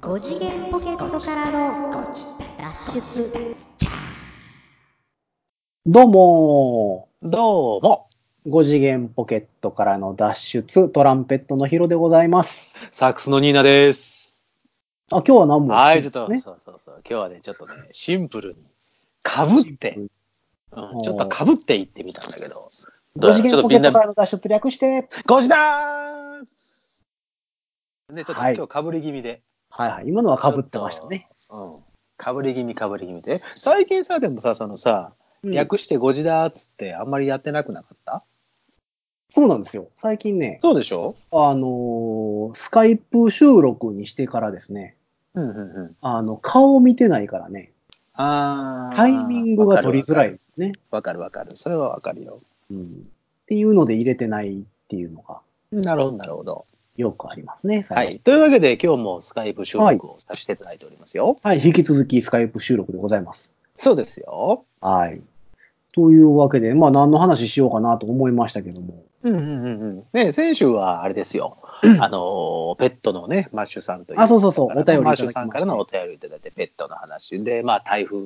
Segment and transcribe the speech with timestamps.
[0.00, 2.14] 5次元ポケットからの
[2.58, 3.54] 脱出
[5.84, 8.08] どうもどうも、
[8.46, 12.76] 5次元ポケットからの脱出トランペットのヒロでございます。
[12.92, 14.46] サックスのニーナです。
[15.10, 16.40] あ、今日は何も、はい、ちょっと、ね。
[16.42, 18.60] そうそうそう、今日はね、ちょっとね、シンプルに、
[19.22, 19.98] かぶって、
[20.72, 22.70] うん、ちょっとかぶっていってみたんだけど、
[23.16, 25.08] 5次元ポケットからの脱出略して。
[25.26, 29.40] ゴジだーね、ちょっとはい今日かぶり気味で。
[29.70, 30.04] はいはい。
[30.06, 31.26] 今のは被ってましたね。
[31.50, 31.82] うん。
[32.18, 33.38] かぶり気味かぶり気味で。
[33.38, 38.24] 最近さ、でもさ、そのさ、うん略してゴジだーっつってあんまりやってなくなかった？
[39.32, 39.88] そうなんですよ。
[39.94, 41.14] 最近ね、そうでしょ？
[41.30, 44.96] あのースカイプ収録にしてからですね、
[45.34, 45.96] うんうんうん。
[46.00, 47.72] あの、顔を見てないからね、
[48.14, 50.72] あータイミングが取りづらいね。
[50.90, 51.54] わかるわかる。
[51.54, 52.40] それはわかるよ。
[52.70, 52.84] うん。
[52.84, 55.40] っていうので入れてないっていうのが
[55.72, 56.64] なるほど、なるほど。
[56.96, 57.84] よくありますね。
[57.90, 58.18] はい。
[58.20, 61.38] というわけで、今日もスカイプ収録をさせていただいておりますよ。
[61.42, 61.60] はい。
[61.62, 63.54] 引き続きスカイプ収録でございます。
[63.76, 64.64] そうですよ。
[64.80, 65.20] はい。
[65.92, 69.02] というわけで、まあ何の話しようかなと思いましたけども。
[69.22, 70.04] うんうんうんうん。
[70.12, 71.52] ね、先週はあれですよ。
[72.00, 74.20] あの、ペットのね、マッシュさんという。
[74.20, 78.18] あそうそうそうお便りマッシュさんからのお便りをいただいて、ペットの話で、まあ、台風、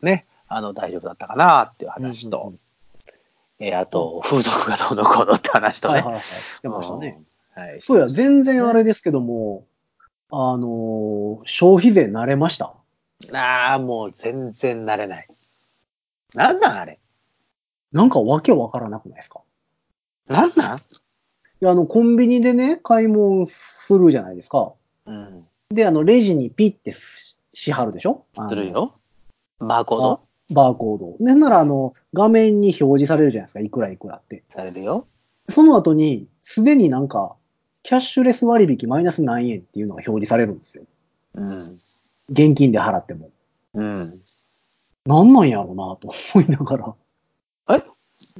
[0.00, 2.58] ね、あの、大丈夫だったかなっていう話と、うんうんうん
[3.64, 5.94] えーあと、風俗がどうのこうのって話とね。
[5.94, 6.22] はいはいはい。
[6.62, 7.22] 出ましたね。
[7.56, 7.62] うん。
[7.62, 7.80] はい。
[7.80, 9.66] そうや、全然あれですけども、
[10.30, 12.74] あのー消費税慣れました？
[13.32, 15.28] ああ、もう全然慣れない。
[16.34, 16.98] なんなんあれ？
[17.92, 19.42] なんかわけわからなくないですか？
[20.26, 20.78] なんなん？
[20.78, 20.80] い
[21.60, 24.72] や、あの、コンビニでね、買い物するじゃないですか。
[25.06, 25.46] うん。
[25.70, 28.24] で、あの、レジにピッてししはるでしょ？
[28.48, 28.98] するよ。
[29.60, 30.20] バーコード？
[30.52, 31.24] バーコード。
[31.24, 33.60] で、なら、あの、画面に表示されるじゃないですか。
[33.60, 34.42] いくらいくらって。
[34.50, 35.06] されるよ。
[35.48, 37.34] その後に、すでになんか、
[37.82, 40.84] キャッシュレス割引マイナス何円っていうのが表示されるんですよ。
[41.34, 41.78] うん。
[42.30, 43.30] 現金で払っても。
[43.74, 44.22] うん。
[45.04, 46.94] なんなんやろうなと思いながら。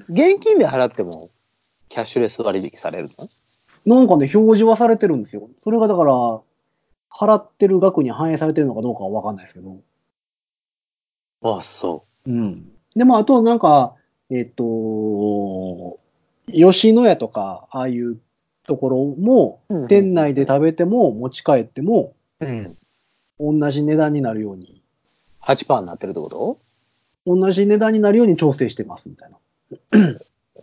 [0.08, 1.31] 現金で払っても、
[1.88, 3.08] キャッシュレス割引される
[3.84, 3.97] の？
[3.97, 5.50] なんかね、表示はされてるんですよ。
[5.58, 6.12] それがだから、
[7.10, 9.76] 払ってる額に反映されてるのかどうかはわかんないですけど。
[11.42, 12.70] あそうん。
[12.94, 13.94] でも、あとはなんか、
[14.30, 15.98] えっ、と、
[16.53, 18.19] 吉野家とか、ああいう
[18.66, 19.86] ところも、う。
[19.88, 22.76] 店内で食べても持ち帰っても、うん。
[23.41, 24.82] 同じ値段になるように、
[25.42, 26.58] 8%になってるってこと？
[27.26, 29.38] 同じ値段になるように調整してますみたいな。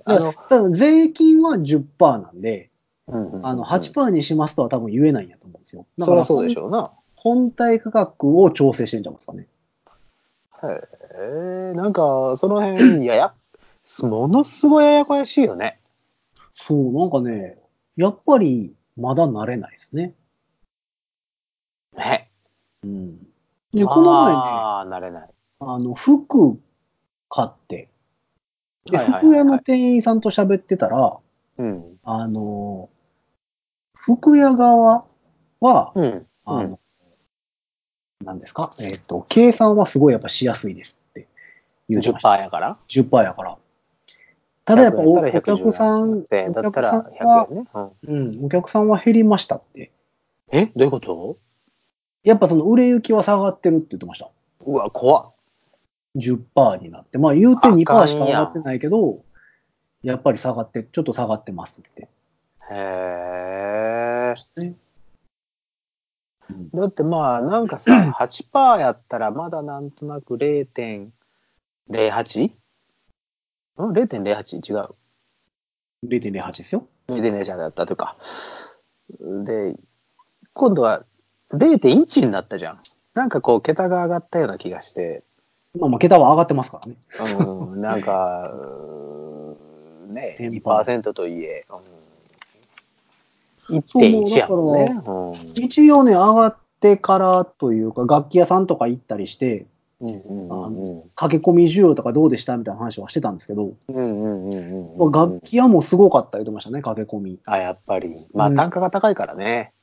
[0.05, 1.83] あの、ただ、税金は10%
[2.21, 2.69] なんで、
[3.07, 5.85] うんうんあの、8%にしますとは多分言えないんやと思うんですよ。
[5.97, 6.91] だから、そうでしょうな。
[7.15, 9.47] 本体価格を調整してんじゃないですかね。
[10.63, 13.33] へえ、なんか、その辺、やや、
[14.01, 15.79] ものすごいややこしいよね。
[16.55, 17.57] そう、なんかね、
[17.95, 20.13] やっぱりまだ慣れないですね。
[21.95, 22.29] ね。
[22.83, 23.17] うん。
[23.73, 25.29] で、この前ね、ああ、なれない。
[25.59, 26.59] あの、服
[27.29, 27.89] 買って、
[28.85, 31.17] で、服屋の店員さんと喋ってたら、
[31.57, 31.99] うん。
[32.03, 32.89] あの、
[33.93, 35.05] 服屋側
[35.59, 36.27] は、うん。
[36.45, 36.79] あの、
[38.23, 38.71] 何ですか？
[38.79, 41.27] えっ、と、計算はすごいやっぱしやすいですって
[41.87, 42.29] 言ってました。
[42.29, 43.57] 10%やから？10%やから。
[44.65, 47.69] ただやっぱおお100円だったら客さん、110円だったらお客さんは100円ね。
[48.03, 49.91] うんうん、お客さんは減りましたって。
[50.51, 50.65] え？
[50.67, 51.37] どういうこと？
[52.23, 54.29] やっぱその売れ行きは下がってるって言ってました。
[54.65, 55.31] うわ、怖っ。
[56.17, 57.17] 10%になって。
[57.17, 59.23] まあ言うてあかん2%やんしか上がってないけど、
[60.03, 62.09] やっぱり下がって、ちょっと下がってますって。
[62.69, 64.33] へえ。
[64.57, 64.77] ねうん
[66.73, 71.09] だってまあなんかさ 8%やったらまだなんとなく 0.08?
[72.47, 72.53] ん
[73.77, 74.89] ?0.08 違う。
[76.05, 76.87] 0.08ですよ。
[77.07, 78.15] 0.08だったというか。
[79.45, 79.75] で、
[80.53, 81.03] 今度は
[81.53, 82.79] 0.1になったじゃん。
[83.13, 85.23] なんかこう桁が上がったような気がして、
[85.77, 86.97] まあまあ桁は上がってますからね。
[87.45, 88.53] うん、なんか、
[90.09, 91.98] ね、10% 2%といえ、うん、
[93.69, 95.01] 1.1やもんね。
[95.05, 99.67] うん一応ね、上がってからというか、楽器屋さんとか行ったりして、
[100.01, 107.39] うんうんうんうん駆け込み需要とかどうでしたみたいな話はしてたんですけど、うんうんうんうんうん楽器屋もすごかった言ってましたね、駆け込み。
[107.45, 108.15] あ、やっぱり。
[108.33, 109.73] まうんあ単価が高いからね。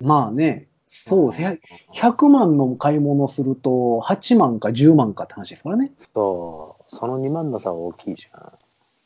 [0.00, 1.60] まあね、そう、へ
[1.94, 5.92] 100万の買い物すると、8万か10万かって話ですからね。
[5.98, 6.84] そう。
[6.88, 8.52] その2万の差は大きいじゃん。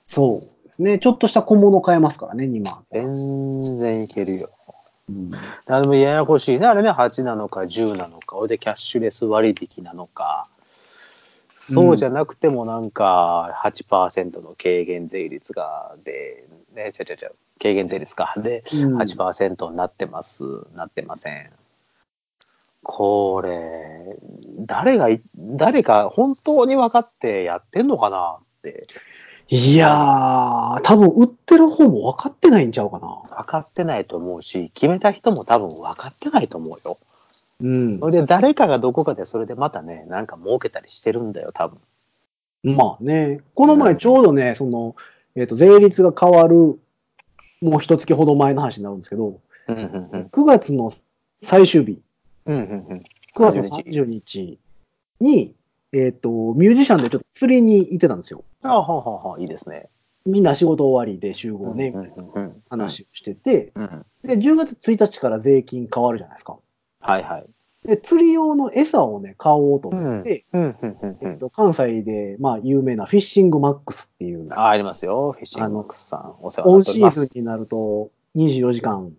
[0.07, 0.99] そうですね。
[0.99, 2.85] ちょっとした小物買えますからね、2万。
[2.91, 4.49] 全然いけるよ。
[5.09, 5.31] うん
[5.67, 6.67] あでもややこしいね。
[6.67, 10.49] あれね、8なのか10なのか、でキャッシュレス割引なのか。
[11.59, 18.35] そうじゃなくてもなんか8%の軽減税率がでね、違う違う違う、軽減税率か。
[18.37, 20.45] で、うん8%になってます、
[20.75, 21.51] なってません。
[22.83, 24.17] これ、
[24.61, 28.87] 誰がい、誰か本当に分かってやってんのかなって、
[29.49, 33.37] いやー、多分売ってる方も分かってないんちゃうかな。
[33.37, 36.99] 分かってないと思うし、決めた人も多分分かってないと思うよ。
[37.61, 38.07] うんそ。
[38.07, 41.79] れで誰かがどこかでそれでまたね、なんか儲けたりしてるんだよ、多分。
[42.65, 44.97] まあね、この前ちょうどね、その、
[45.37, 46.79] えっ、と、税率が変わる、
[47.61, 50.23] もう一月ほど前の話になるんですけど、うんうんうん。
[50.33, 50.93] 9月の
[51.43, 52.01] 最終日、
[52.47, 53.05] うんうんうん。
[53.37, 54.59] 9月の30日
[55.21, 55.55] に、
[55.97, 58.45] えっ、と、ミュージシャンでちょっと釣りに行ってたんですよ。
[58.65, 59.89] あははは、いいですね。
[60.27, 62.63] みんな仕事終わりで集合ね、うんうんうん。
[62.69, 63.73] 話をしてて。
[64.23, 66.59] で、10月1日から税金変わるじゃないですか。
[67.01, 67.47] はいはい。
[67.87, 70.45] で、釣り用の餌をね、買おうと思って、
[71.53, 75.33] 関西で、まあ、有名なフィッシングマックスっていう、あ、ありますよ。
[75.33, 76.35] フィッシングマックスさん。
[76.43, 77.21] お世話オンになっております。
[77.21, 79.13] シーズンになると24時間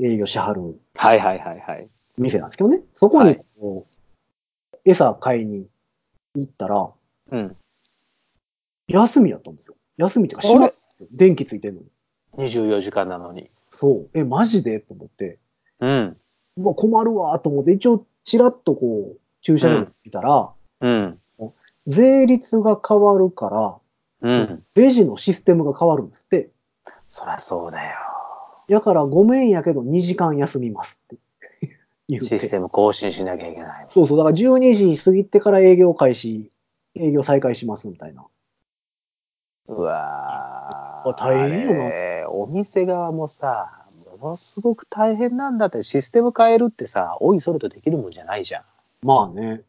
[0.00, 1.88] 営業しはるはいはいはいはい。
[2.16, 2.80] 店なんですけどね。
[2.94, 5.66] そこにはいこう、餌買いに
[6.34, 6.90] 行ったら、
[7.30, 7.56] うん。
[8.88, 9.76] 休みやったんですよ。
[9.96, 10.54] 休みっていうか、あれ？
[10.54, 11.86] 閉まってる電気ついてんのに。
[12.38, 13.50] 24時間なのに。
[13.70, 14.10] そう。
[14.14, 14.80] え、マジで？
[14.80, 15.38] と思って。
[15.80, 16.16] うん。
[16.56, 21.18] うわ、困るわと思って、一応、ちらっとこう、駐車場に見たら、うん。
[21.86, 23.80] 税率が変わるか
[24.22, 24.64] ら、うん。
[24.74, 26.50] レジのシステムが変わるんですって。
[27.08, 27.96] そりゃそうだよ。
[28.68, 31.16] だから、ごめんやけど、2時間休みますって。
[32.08, 33.86] システム更新しなきゃいけない。
[33.88, 34.18] そうそう。
[34.18, 36.50] だから12時過ぎてから営業開始、
[36.94, 38.24] 営業再開しますみたいな。
[39.68, 41.74] うわーあ大変よ
[42.24, 43.86] なお店側もさ、
[44.20, 48.62] ものすごく大変なんだって、システム変えるってさ、おいそれとできるもんじゃないじゃん。
[49.02, 49.62] まあね。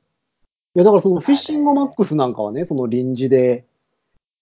[0.75, 3.65] いや、だからそのフィッシングマックスなんかはね、その臨時で、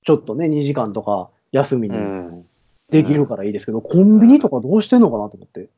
[0.03, 2.45] ちょっとね、2時間とか休みうにん。
[2.89, 5.69] できるからいいですけど、コンビニとかどうしてんのかなと思って。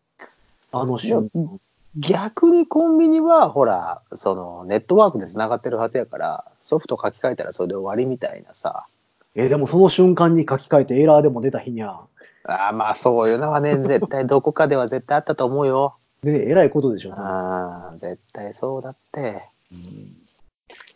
[0.72, 1.60] あの瞬間。
[1.96, 8.88] 逆にコンビニは、ほら、その、ネットワークで繋がってるはずやから、ソフト書き換えたらそれで終わりみたいなさ。
[9.36, 12.00] え、でもその瞬間に書き換えてエラーでも出た日にゃ、
[12.46, 15.96] ああ、まあそういうのはね、絶対どこかでは絶対あったと思うよ。
[16.24, 17.14] ね、えらいことでしょ。
[17.14, 19.50] ああ、絶対そうだって。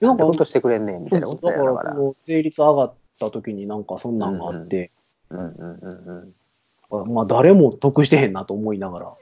[0.01, 1.95] なかなんんてことしてくれんねんみたいなことだから、やだから。
[1.95, 4.91] この税率上がった時になんかそんなんがあって、
[5.29, 7.13] うんうんうんうん。
[7.13, 9.13] まあ誰も得してへんなと思いながら。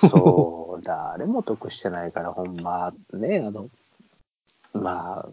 [0.00, 3.68] そう、誰も得してないから、ほんま、ね、あの、
[4.72, 5.26] ま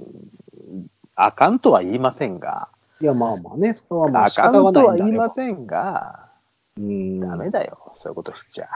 [1.15, 2.69] あ、あかんとは言いませんが、
[3.01, 6.29] いや、まあまあね、それはまああ仕方がかんとは言いませんが、
[6.77, 7.19] うん。
[7.19, 8.67] ダメだよ、そういうことしちゃ。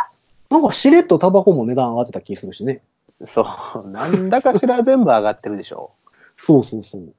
[0.49, 2.81] なんかしれっとタバコも値段上がってた気するしね。
[3.25, 3.45] そ
[3.85, 5.91] う、なんだかしら全部上がってるでしょ。
[6.37, 7.13] そうそうそう。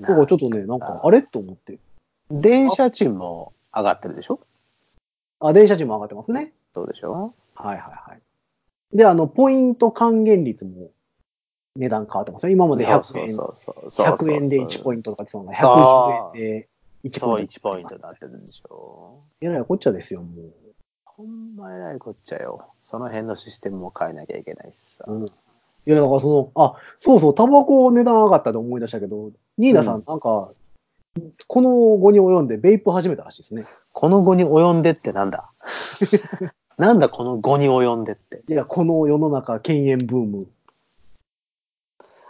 [0.00, 1.78] だからちょっとね、なんか、あれと思って。
[2.30, 4.40] 電車賃も上がってるでしょ
[5.48, 6.52] あ、電車賃も上がってますね。
[6.74, 7.34] そうでしょ？
[7.54, 8.96] はいはいはい。
[8.96, 10.90] で、あの、ポイント還元率も
[11.76, 12.52] 値段変わってますね。
[12.52, 13.28] 今まで100円。
[13.28, 16.68] そうそうそう100円で1ポイントとかってそうなあ110円で
[17.04, 17.52] 1そう、ポイント。
[17.54, 20.52] 1ポイントになってるんでしょえらいこっちゃですよ、もう。
[21.04, 22.66] ほんま偉いこっちゃよ。
[22.82, 25.04] その辺のシステムも変えなきゃいけないしさ。
[25.06, 25.24] うん。
[25.24, 25.28] い
[25.86, 30.50] や、だからその、あ、そうそう、タバコ値段上がったで思い出したけど、ニーナさんなんか、
[31.46, 33.66] この後に及んでベイプ始めたらしいですね。
[33.92, 35.50] この後に及んでってなんだ？
[36.76, 38.42] なんだこの後に及んでって？
[38.48, 40.46] いや、この世の中、禁煙ブーム。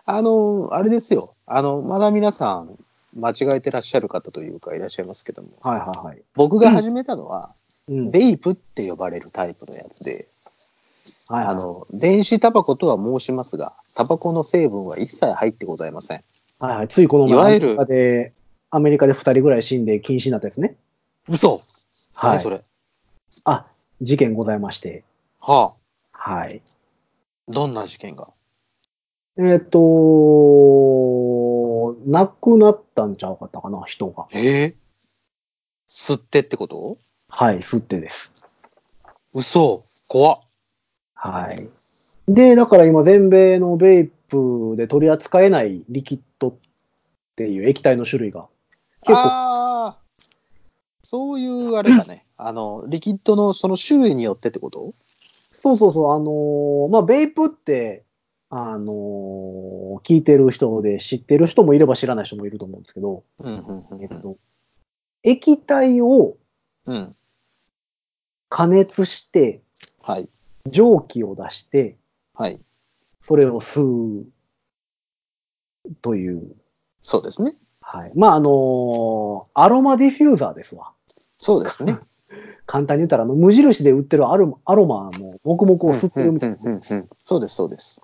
[0.04, 1.34] あの、あれですよ。
[1.46, 2.78] あの、まだ皆さん
[3.16, 6.22] 間違えてらっしゃる方というかいらっしゃいますけども、はいはいはい。
[6.34, 7.54] 僕が始めたのは、
[7.88, 8.10] うん。
[8.10, 10.28] ベイプって呼ばれるタイプのやつで、
[11.26, 16.22] はいはいあの、電子タバコとは申しますが、タバコの成分は一切入ってございません。
[16.58, 16.88] はいはい。
[16.88, 18.32] ついこの前、いわゆるで、
[18.76, 20.74] アメリカで2人ぐらい死んで禁止になったやつね。
[21.28, 21.60] 嘘
[22.14, 22.60] はい何それ
[23.44, 23.66] あ、
[24.00, 25.04] 事件ございまして。
[25.38, 25.74] は
[26.12, 26.60] あ、はい。
[27.46, 28.32] どんな事件が？
[29.38, 29.78] えっ、と、
[32.06, 34.26] 亡くなったんちゃうかったかな、人が。
[34.32, 34.74] ええ
[35.88, 36.98] 吸ってってこと？
[37.28, 38.32] はい、吸ってです。
[39.32, 40.40] 嘘怖っ。
[41.14, 41.68] はい。
[42.26, 46.54] で、だから今、全米のベイプで取り扱えないリキッドっ
[47.36, 48.48] ていう液体の種類が
[49.04, 49.98] 結構、ああ、
[51.02, 52.26] そういうあれかね。
[52.36, 54.94] あの、リキッドのその種類によってってこと？
[55.52, 58.04] そうそうそう、あのーまあ、ベイプって、
[58.50, 64.36] あのー聞いてる人で知ってる人もいれば知らない人もいると思うんですけど、うんうんうんえっと、
[65.22, 66.36] 液体を
[66.86, 66.96] うん。
[66.96, 67.14] うん。
[68.50, 69.62] 加熱して、
[70.02, 70.28] はい。
[70.70, 71.96] 蒸気を出して、
[72.34, 72.60] はい。
[73.26, 74.26] それを吸う
[76.02, 76.54] という、
[77.02, 77.54] そうですね。
[77.86, 78.12] はい。
[78.14, 80.92] まあ、あのーアロマディフューザーですわ。
[81.38, 81.98] そうですね。
[82.66, 88.02] 簡単に言ったら、あの、無印で売ってるアロアロマの黙々を吸ってるみたいなっうんうんうんうんそうです、そうです。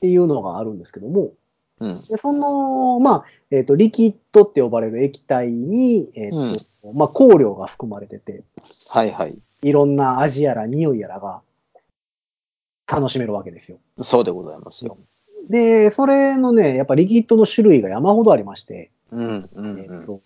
[0.00, 1.32] ていうのがあるんですけども、
[1.80, 2.06] うん。
[2.08, 8.42] でその、まあ、えっ、と、リキッドって呼ばれる液体に、えっ、と、まあ、香料が含まれてて、
[8.88, 9.38] はいはい。
[9.62, 11.42] いろんな味やら匂いやらが
[12.86, 13.78] 楽しめるわけですよ。
[13.98, 14.96] そうでございますよ。
[15.48, 19.80] で、それのね、やっぱリキッドの種類が山ほどありまして、うんうんうん。
[19.80, 20.20] えっと、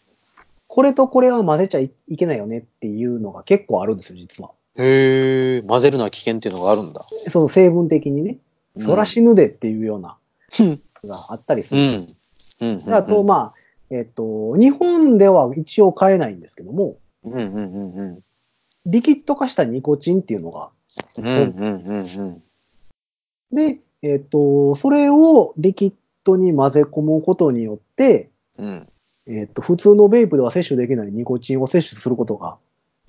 [0.67, 4.51] これとこれは混ぜちゃいいけないよねっていうのが結構あるんですよ、実は。
[4.77, 7.03] へえ、混ぜるのは危険っていうのがあるんだ。
[7.29, 8.39] その成分的にね、
[8.79, 10.17] そら死ぬでっていうような、
[10.61, 12.01] うんがあったりすうる。
[12.01, 12.07] ん。
[12.61, 12.85] うん。
[12.85, 18.19] であと、まあ、えっ、と、日本では一応買えないんですけども、うんうんうんうん。
[18.87, 20.71] リキッド化したニコチンっていうのが、
[21.19, 22.43] うんうんうんうん。
[23.53, 25.93] で、えっ、と、それをリキッ
[26.25, 28.89] ドに混ぜ込むことによって、うん。
[29.27, 32.57] えっ、と、普通のベイプでは摂取できないニコチンを摂取することが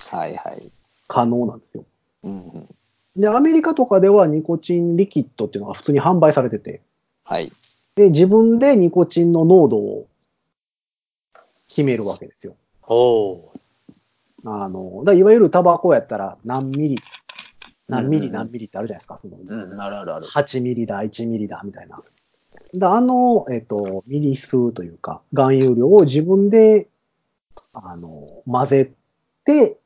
[0.07, 0.71] はいはい。
[1.07, 1.85] 可能なんですよ。
[2.23, 2.69] うんうん。
[3.15, 6.81] で、アメリカとかではニコチンリキッドっていうのが普通に販売されてて、
[7.25, 7.51] はい。
[7.95, 10.07] で、自分でニコチンの濃度を
[11.67, 12.55] 決めるわけですよ。
[12.87, 13.53] おお。
[14.45, 16.95] あの、だいわゆるタバコやったら何ミリ、
[17.95, 19.17] 何ミリ何ミリってあるじゃないですか。
[19.17, 20.25] そのうん、あるあるある。
[20.25, 22.01] 8ミリだ、1ミリだ、みたいな。
[22.75, 26.87] だあの、えっ、と、ミリ数というか、含有量を自分で、
[27.73, 28.91] あの、混ぜ
[29.45, 29.77] て、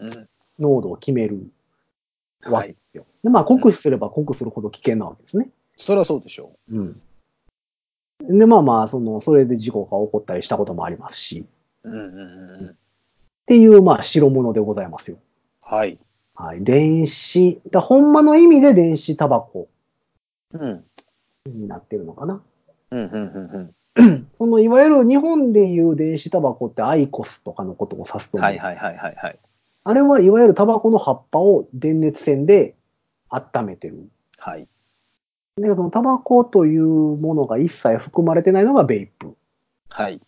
[0.00, 0.28] うん。
[0.58, 1.50] 濃度を決める
[2.46, 2.68] わはい。
[2.68, 3.06] けですよ。
[3.22, 5.50] で、まあ、濃くすれば濃くするほど危険なわけですね。
[5.76, 7.00] そりゃそうでしょうん。
[8.20, 11.46] で、まあまあ、その、それで事故が起こったりしたこともありますし、
[11.84, 11.88] う。
[11.88, 12.70] うんうんうんうん。
[12.70, 12.74] っ
[13.46, 15.18] ていう、まあ、代物でございますよ。
[15.62, 15.98] はい。
[16.38, 16.62] はい。
[16.62, 19.68] 電子、だほんまの意味で電子タバコ
[20.52, 20.84] うん。
[21.46, 22.40] になってるのかな。
[22.92, 24.26] うんうんうんうん。
[24.38, 28.48] その、いわゆる日本でいう電子タバコってアイコスとかのことを指すと思う。
[28.48, 29.38] はいはいはいはいはい。
[29.82, 32.76] あれはいわゆるタバコの葉っぱを電熱線で
[33.30, 34.08] 温めてる。
[34.38, 34.68] はい。
[35.56, 39.36] で、そのタバコというものが一切含まれてないのがベイプ
[39.90, 40.20] はい。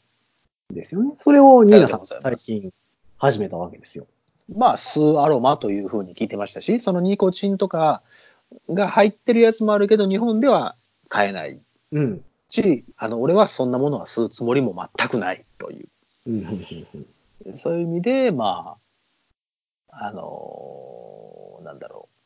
[0.73, 1.15] ですよね。
[1.21, 2.73] それをニーナさんが最近
[3.17, 4.09] 始めたわけですよ。
[4.55, 8.03] まあ、吸うアロマというふうに聞いてましたし、そのニコチンとか
[8.69, 10.77] が入ってるやつもあるけど、日本では
[11.09, 11.61] 買えない
[11.93, 12.25] うん。
[12.49, 15.89] し、あの、俺はそんなものは吸うつもりも全くないという。
[16.27, 18.77] うんそういう意味で、ま
[19.89, 22.17] あ、あのーなんだろう。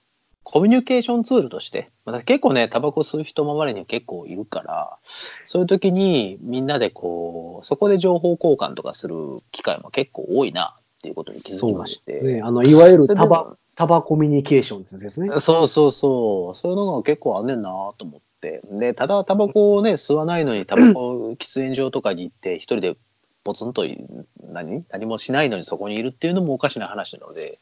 [0.42, 4.98] コミュニケーションツールとして、まあ、結構ね、タバコ吸う人周りには結構いるから、
[5.44, 9.16] そういう時にみんなでこう、そこで情報交換とかする
[9.52, 12.20] 機会も結構多いなっていうことに気づきまして。
[12.22, 15.38] ね、あの、いわゆるタバ、タバコミュニケーションですね。
[15.38, 16.56] そうそうそう。
[16.56, 17.68] そういうのが結構あんねんな
[17.98, 18.62] と思って。
[18.70, 22.96] で、ただタバコをね、吸わないのにタバコ喫煙所とかに行って一人で
[23.42, 24.02] ポツンとい
[24.50, 24.86] 何？
[24.88, 27.58] 何もしないのにそこにいるっていうのもおかしな話なので、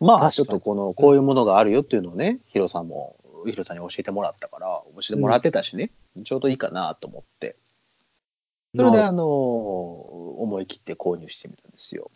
[0.00, 5.90] まあちょっとこの、こういうものがあるよっていうのをね、ヒロさんも、ヒロさんに教えてもらったから、教えてもらってたしね、
[6.24, 7.56] ちょうどいいかなと思って。
[8.76, 12.08] それでなあの、思い切って購入してみたんですよ。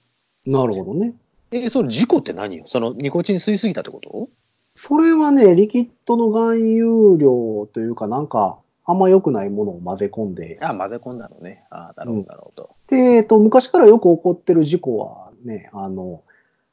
[0.47, 1.15] なるほどね。
[1.51, 2.65] え、その事故って何よ？
[2.67, 4.29] そのニコチン吸いすぎたってこと？
[4.75, 11.65] それはね、リキッドの含有量というか、なんか、あんま良くないものを混ぜ込んで、あ、混ぜ込んだのね。
[11.71, 12.71] あなるほど、なるほど。
[12.89, 16.23] で、えっと、昔からよく起こってる事故はね、あの、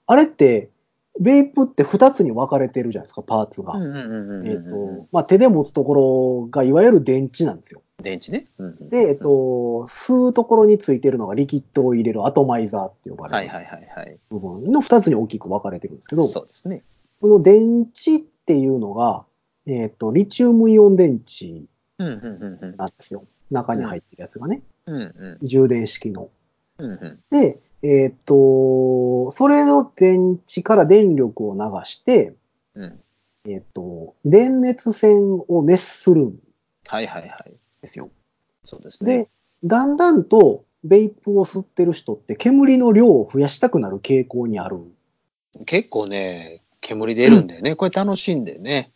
[0.08, 0.70] あれって、
[1.20, 3.74] ベイプって2つに分かれてるじゃないですか、パーツが。
[4.46, 7.82] えっと、まあ、手で持つところがいわゆる電池なんですよ。
[8.02, 8.48] 電池ね。
[8.58, 9.26] うんうんで、えっと、
[9.88, 14.18] 吸うところについてるのがリキッドを入れるアトマイザーって呼ばれるはいはいはいはい。
[14.30, 16.84] 部分の2つに大きく分かれてるんですけど、そうですね。
[17.20, 19.26] この電池っていうのが、
[19.66, 21.64] えっと、リチウムイオン電池
[21.98, 23.26] なんですよ。
[23.52, 24.62] 中に入ってるやつがね。
[24.86, 24.96] うん。
[24.96, 26.30] うんうん充電式の。
[26.78, 27.20] うんうん。
[27.30, 32.34] で、えっと、それの電池から電力を流して、
[32.76, 33.00] うん。
[33.48, 36.36] えっと、電熱線を熱するん
[36.88, 37.54] はいはいはい。
[37.82, 38.10] ですよ。
[38.66, 39.30] そうですねで。、
[39.64, 44.80] だんだんと、ベイプを吸ってる人って煙の量を増やしたくなる傾向にある。
[45.66, 47.76] 結構ね、煙出るんだよね。
[47.76, 48.92] これ楽しいんだよね。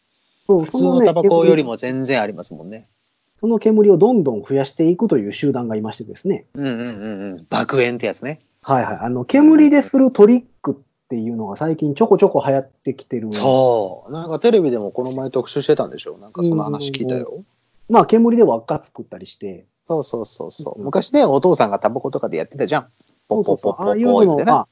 [0.47, 1.71] そう普通のタバコよりも。
[1.71, 2.87] も全然ありますもんね。
[3.39, 6.45] その煙をどんどん増やしていくという集団がいましてですね。
[6.55, 7.45] うんうんうんうん。
[7.49, 8.41] 爆炎ってやつね。
[8.61, 8.97] はいはい。
[9.01, 10.75] あの、煙でするトリックっ
[11.09, 13.31] ていうのが最近ちょこちょこ流行ってきてる。
[13.31, 14.11] そう。
[14.11, 17.43] なんかテレビでもこの前特集してたんでしょなんかその話聞いたよ。
[17.89, 19.65] まあ、煙で輪っか作ったりして。
[19.87, 20.79] そうそうそうそう。
[20.79, 22.87] うん昔ね、お父さんがタバコとかでやってたじゃん。
[23.27, 24.07] ポッポッポッポああいう。
[24.07, 24.67] の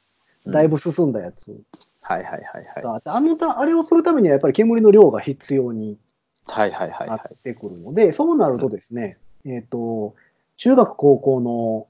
[0.46, 1.58] だいぶ進んだやつ
[2.02, 2.42] はいはいはい
[2.76, 2.84] はい。
[2.84, 5.98] があのた、あれをするためにはやっぱり煙の量が必要に
[6.46, 7.44] はいはいはいなっはい。
[7.44, 10.16] てくるので、そうなるとですね、えっ、と、
[10.58, 11.88] 中学高校の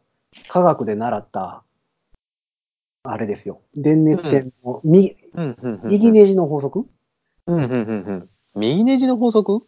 [0.50, 1.64] 科学で習った
[3.04, 3.62] あれですよ。
[3.76, 6.12] 電熱線の右,、うんうんうん右。
[6.12, 6.86] ネジの法則
[7.48, 8.30] うんうんうんうん。
[8.56, 9.66] 右ネジの法則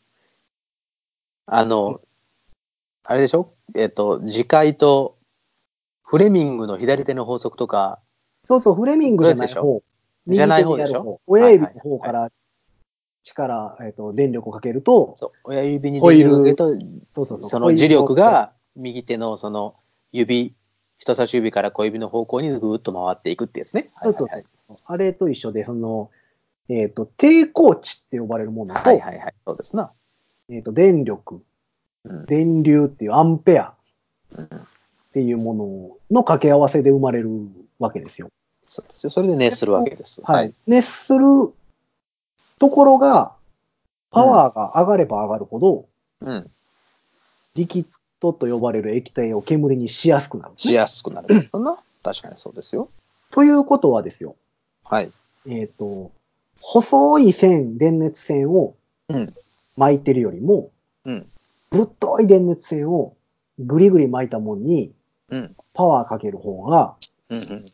[1.48, 2.02] あの、
[3.04, 3.54] あれでしょ？
[3.76, 5.18] えっと、次回と
[6.04, 8.00] フレミングの左手の法則とか、
[8.46, 9.84] そうそう、フレミングじゃないど方。
[10.28, 11.22] じゃない方でしょ？
[11.28, 12.30] 親指の方から
[13.24, 16.82] 力、えっと、電力をかけると、そう、親指に電力をかける
[17.14, 17.42] そうそうそう。
[17.42, 19.76] と、その磁力が右手のその
[20.12, 20.56] 指、
[20.98, 23.92] 人差し指から小指の方向にぐーっと回っていくってやつね。
[24.02, 24.78] そうそうはいそう。
[24.86, 26.10] あれと一緒で、その、
[26.70, 29.34] えっ、と、抵抗値って呼ばれるものと、はいはいはい。
[29.46, 29.92] そうですな。
[30.50, 31.42] えっ、と、電力、
[32.04, 33.74] うん電流っていうアンペア
[34.38, 34.50] うんっ
[35.16, 35.66] ていうもの
[36.12, 37.30] の掛け合わせで生まれる
[37.80, 38.30] わけですよ。
[38.68, 39.10] そうですよ。
[39.10, 40.22] それで熱するわけです。
[40.24, 40.54] はい。。
[40.68, 41.54] 熱する
[42.60, 43.34] ところが、
[44.12, 45.86] パワーが上がれば上がるほど、
[46.22, 46.52] うん。
[47.56, 47.86] リキッ
[48.20, 51.78] ドと呼ばれる液体を煙にしやすくなるね、しやすくなるんですな。
[52.04, 52.90] 確かにそうですよ。
[53.32, 54.36] ということはですよ、
[54.84, 55.12] はい。
[55.48, 56.12] えっ、と、
[56.60, 58.76] 細い線、電熱線を
[59.10, 59.28] うん
[59.78, 60.72] 巻いてるよりも、
[61.06, 61.28] うん。
[61.70, 63.16] ぶっとい電熱線を
[63.60, 64.94] ぐりぐり巻いたもんに
[65.30, 65.56] うん。
[65.74, 66.96] パワーかける方が、
[67.30, 67.66] うんうん。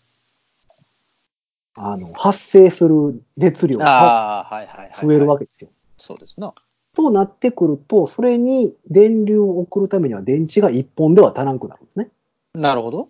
[1.74, 5.06] あの、発生する熱量がああ、はいはいはい、はい。
[5.06, 5.70] 増えるわけですよ。
[5.98, 6.54] そうですな。
[6.94, 12.10] となってくると、それに電流を送るためには電池が1本では足らんくなるんですね。
[12.54, 13.10] なるほど。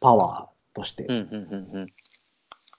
[0.00, 1.06] パワーとして。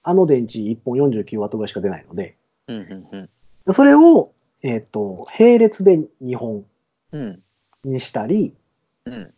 [0.05, 2.36] あの電池1本49ワットぐらいしか出ないので、
[2.67, 3.20] うんうん
[3.67, 3.74] うん。
[3.74, 4.33] それを、
[4.63, 6.65] えっ、と、並列で2本
[7.12, 7.43] うん。
[7.84, 8.55] にしたり、
[9.05, 9.34] うん。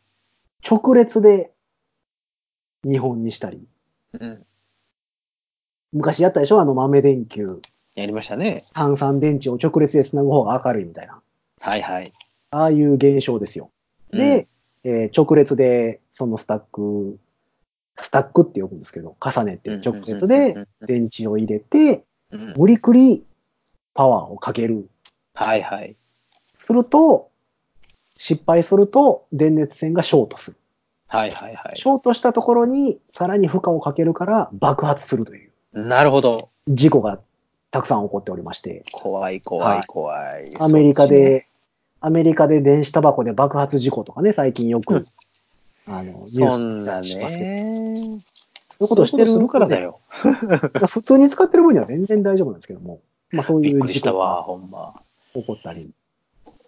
[0.70, 1.52] 直列で
[2.86, 3.68] 2本にしたり。
[4.20, 4.46] うん。
[5.92, 6.62] 昔やったでしょ？
[6.62, 7.62] あの豆電球。
[7.96, 8.66] やりましたね。
[8.74, 11.22] 炭酸電池を直列で繋ぐ方が明るいみたいな。
[11.62, 12.14] はいはい。
[12.52, 13.72] ああいう現象ですよ。
[14.12, 14.48] で、
[14.84, 17.18] えー直列でそのスタック、
[17.98, 23.26] スタックって呼ぶんですけど、重ねてうん、直列で、電池を入れて、うん無理くり
[23.96, 24.88] パワーをかける。
[25.36, 25.96] はいはい。
[26.58, 27.30] すると、
[28.18, 30.58] 失敗すると電熱線がショートする。
[31.08, 31.84] はいはいはいシ。
[31.84, 36.50] ョートしたところにさらに負荷をかけるから爆発するというなるほど。
[36.68, 37.20] 事故が
[37.70, 40.54] たくさん起こっておりまして、怖い怖はいい怖い。
[40.60, 41.20] アメリカそっちね。
[41.20, 41.48] で、
[42.00, 45.06] アメリカで電子タバコで爆発事故とかね、最近よく、うん
[45.88, 47.96] あの、ニュースそんなしますけどね。
[47.98, 48.20] そうい
[48.86, 50.00] うことしてるからだよ。
[50.88, 53.00] 普通に使ってる分には全然大丈夫なんですけども、
[53.32, 54.96] まあそうびっいうくりしたわ、ほんま。
[55.42, 55.90] 起こったり。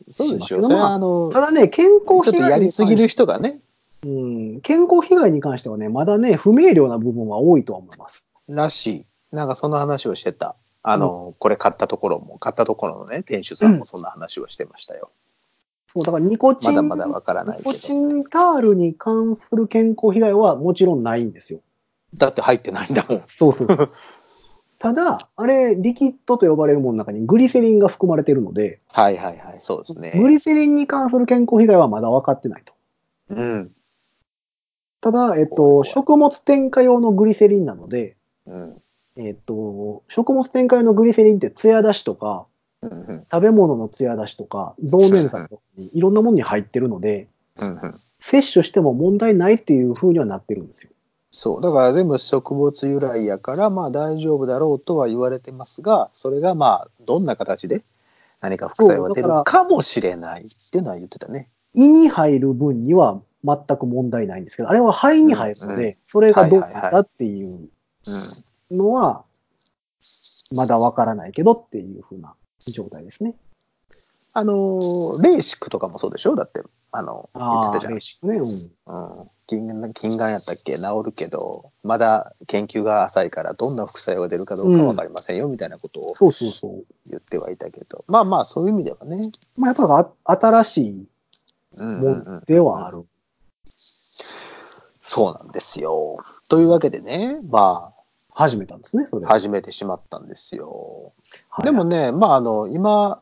[0.08, 3.60] そうですけどそれはあの、ただね、健ちょっと康被害やりすぎる人がね、
[4.04, 8.26] うん、健康被害に関してはね、まだね、不明瞭な部分は多いとは思います。
[8.48, 9.06] らしい。
[9.36, 10.56] なんかその話をしてた。
[10.84, 15.12] あの、これ買ったところも、買ったところのね、店主さんもそんな話をしてましたよ。
[15.94, 17.74] そう、だからニコチン、まだまだわからないニコ。
[17.74, 21.60] チンタールに関する健康被害はもちろんないんですよ。
[22.16, 23.24] だって入ってないんだもん。
[23.28, 23.68] そうそう。
[24.80, 30.12] ただ、あれ、リキッドと呼ばれるものの中にグリセリンが含まれているので、はいはいはい、そうですグね。
[30.30, 32.74] リセリンに関する健康被害はまだ分かってないと。
[33.30, 33.72] うん。
[35.02, 38.82] ただ、えっと、食物添加用のグリセリンなので、うん。
[39.16, 42.46] えっと、食物添加用のグリセリンってツヤ出しとか、
[42.84, 43.26] うんうん。
[43.32, 47.28] 食べ物のツヤ出しとか、増粘剤とかに いろんなものに入ってるので、
[47.60, 47.94] うんうん。
[48.20, 50.92] 摂取しても問題ないっていう風にはなってるんですよ。
[51.38, 51.62] そう。
[51.62, 57.84] だから全部植物由来やから、まあ大丈夫だろうとは言われてますが、それがまあ、どんな形で
[58.42, 61.48] 何か副作用が出るかもしれないっていうのは言ってたね。
[61.76, 67.70] 胃に入る分には全く問題ないんですけど、あれは肺に入るので、うんうんそれがどうだっていう
[68.72, 68.78] うん。
[68.78, 69.24] のは、
[70.56, 72.34] まだわからないけどっていう風な
[72.66, 73.36] 状態ですね。
[74.40, 76.36] あのー、レーシックとかもそうでしょ？
[76.36, 78.00] だって、あの、言ああ、ってたじゃんレー。
[78.00, 78.38] シックね。
[78.86, 79.20] うん。
[79.20, 80.78] うん、金金眼やったっけ？
[80.78, 86.86] 治るけどまだ研究が浅いからどんな副作用が出るかどうか分かりませんよ、みたいなことをそうそうそう。
[87.10, 89.20] 言ってはいたけどまあまあそういう意味ではね、
[89.56, 91.08] まあ、やっぱあ新しい
[91.78, 93.06] うんもんではある。
[95.02, 96.18] そうなんですよ
[96.50, 97.94] というわけでねま
[98.30, 99.26] 始めたんですね、それ。
[99.26, 101.14] あ始めてしまったんですよ、
[101.50, 103.22] はいでも、ねまああの今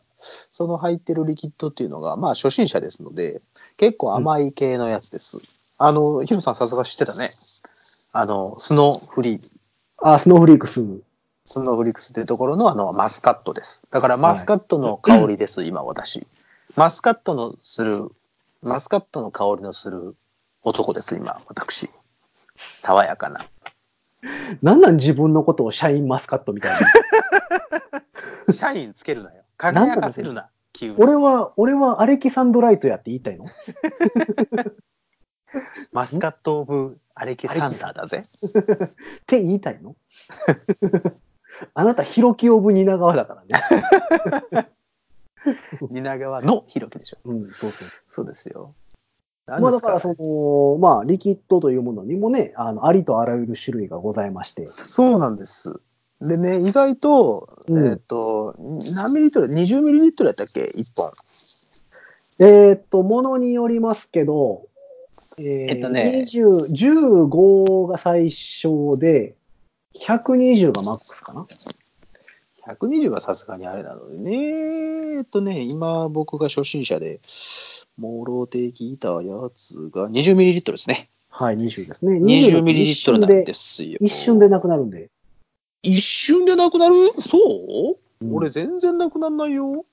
[0.51, 3.41] その入ってるリキッドっていうのがまあ初心者ですので
[3.77, 5.39] 結構甘い系のやつです、
[5.77, 7.29] あのヒロさんさすが知ってたね
[8.11, 9.55] あのスノーフリー
[9.97, 10.81] あ、スノーフリークス。
[11.45, 13.83] スノーフリックスっていうところのあのマスカットです。
[13.91, 16.27] だからマスカットの香りです、今私。
[16.75, 18.09] マスカットのする、
[18.61, 20.15] マスカットの香りのする
[20.63, 21.89] 男です、今、私。
[22.77, 23.39] 爽やかな。
[24.61, 26.87] なんなん自分のことをシャインマスカットみたいな。
[28.53, 29.43] シャインつけるなよ。
[29.57, 30.95] 輝かせるな、急に。
[30.97, 33.45] 俺は、俺はアレキサンドライトやって言いたいの？
[35.93, 38.23] マスカット・オブ・アレキサンダーだぜ。
[38.23, 38.23] っ
[39.25, 39.95] て言いたいの？
[41.73, 43.43] あなた、ヒロキオブ蜷川だから
[44.53, 44.69] ね。
[45.79, 47.17] 蜷川のひろきでしょ。
[47.23, 47.89] うん、そうそう。
[48.11, 48.73] そうですよ。
[49.47, 54.69] まあだからその、まあリキッドというものにもね、あの、ありとあらゆる種類がございまして。
[54.75, 55.79] そうなんです。
[56.21, 58.55] でね、意外と、うんえっ、と、
[58.95, 61.11] 何ミリリットル ?20 ミリリットルやったっけ ?1 本。
[62.39, 64.67] えーっと、ものによりますけど、
[65.37, 69.35] えーえっとね20 15が最小で、
[69.99, 71.45] 120がマックスかな
[72.67, 75.17] ？120はさすがにあれなのでね。
[75.17, 77.19] えっとね、今僕が初心者で、
[77.97, 81.09] もろてきたやつが20ミリリットルですね。
[81.29, 82.19] はい、20ですね。
[82.19, 83.97] 20ミリリットルなんでですよ。
[84.01, 85.09] 一瞬でなくなるんで。
[85.85, 87.13] 一瞬でなくなる？
[87.19, 88.35] そう、うん。
[88.35, 89.85] 俺全然なくならないよ。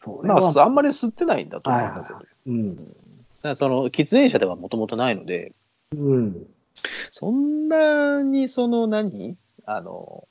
[0.00, 2.20] そうあんまり吸ってないんだと思うんだけど。
[2.46, 2.96] うん。
[3.34, 5.52] さあその喫煙者ではもともとないので、
[5.94, 6.46] うん。
[7.10, 9.36] そんなにその何？
[9.66, 10.26] あの、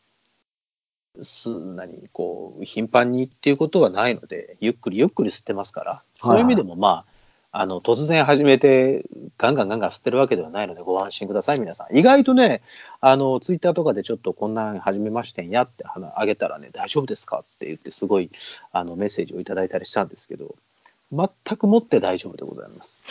[1.22, 2.08] す、何？
[2.12, 7.12] こう、頻繁にっていうことはないので、ゆっくりゆっくり吸ってますから、そういう意味でもまあ、
[7.52, 9.04] あの、突然始めて、
[9.38, 11.98] ガンガンガンガン吸ってるわけではないので、ご安心ください、皆さん。
[11.98, 12.62] 意外とね、
[13.00, 18.30] あの、ツイッターとかでちょっとこんなん始めましてんやってあげたらね、大丈夫ですかって言って、すごい、
[18.72, 20.56] あの、メッセージをいただいたりしたんですけど、
[21.12, 23.06] 全くもって大丈夫でございます。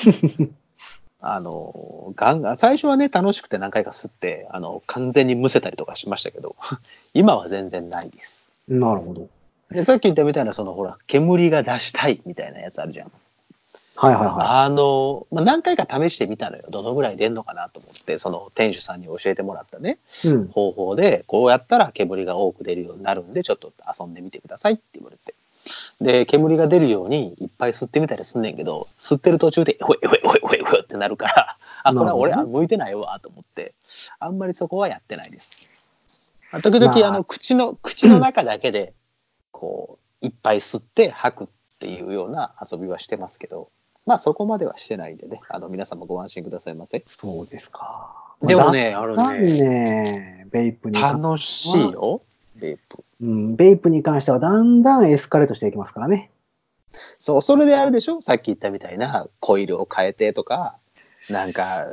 [1.20, 6.54] あの、ガンガン、最初はね、楽しくて何回か吸って、あの、完全にむせたりとかしましたけど、
[7.14, 8.44] 今は全然ないです。
[8.68, 9.28] なるほど。
[9.70, 13.12] で、さっき言ったみたいな、そのほら、煙が出したいみたいなやつあるじゃん。
[13.96, 16.64] はいはいはあの、まあ、何回か試してみたのよ。
[16.70, 20.28] どのぐらい出んのかなと思って、その店主さんに教えてもらったね、い。
[20.28, 20.48] うん。
[20.48, 25.34] 方法で、こうやったら煙が多く出るようになるんで、ちょっと遊んでみてくださいって言われて。
[26.00, 33.74] で、煙が出るようにいっぱい吸ってみたりすんねんけど、吸ってる途中で、ほいほいほいほいほいってなるから、あ、これは俺は向いてないわと思って、
[34.18, 35.70] あんまりそこはやってないです。
[36.52, 38.92] あ時々、まああの、口の、口の中だけで、
[39.52, 41.46] こう、いっぱい吸って吐くっ
[41.78, 43.70] ていうような遊びはしてますけど、
[44.06, 47.04] まあそこまではしてないんでね、あの、皆様ご安心くださいませ。
[47.08, 48.14] そうですか。
[48.42, 52.22] でもね、あだんだんのね、ね、ベイプに関楽しいよ、
[52.54, 53.04] ベープ。
[53.20, 56.30] うん、ベイプに関してはだんだんエスカレートしていきますからね。
[57.18, 58.20] そう、それであるでしょ？
[58.20, 60.76] さっき言ったみたいなコイルを変えてとか、
[61.28, 61.86] なんか、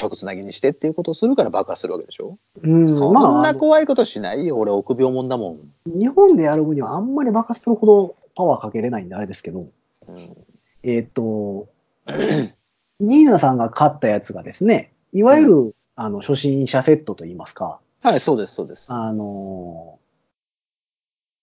[0.00, 4.56] 直つなぎにしてっていうことをするから爆破するわけでしょ、うん、そんまあな怖いことしないよ。
[4.56, 5.98] 俺、臆病もんだもん。
[5.98, 9.64] 日本でやる分にはあんまり爆発するほどパワーかけれないんであれですけど、
[10.06, 10.36] うん。
[10.82, 11.68] えっ、と、
[13.00, 18.92] ニーナさんが買ったやつがですね、いわゆる、あの初心者セットといいますか、はい、そうです、そうです。
[18.92, 20.08] あのー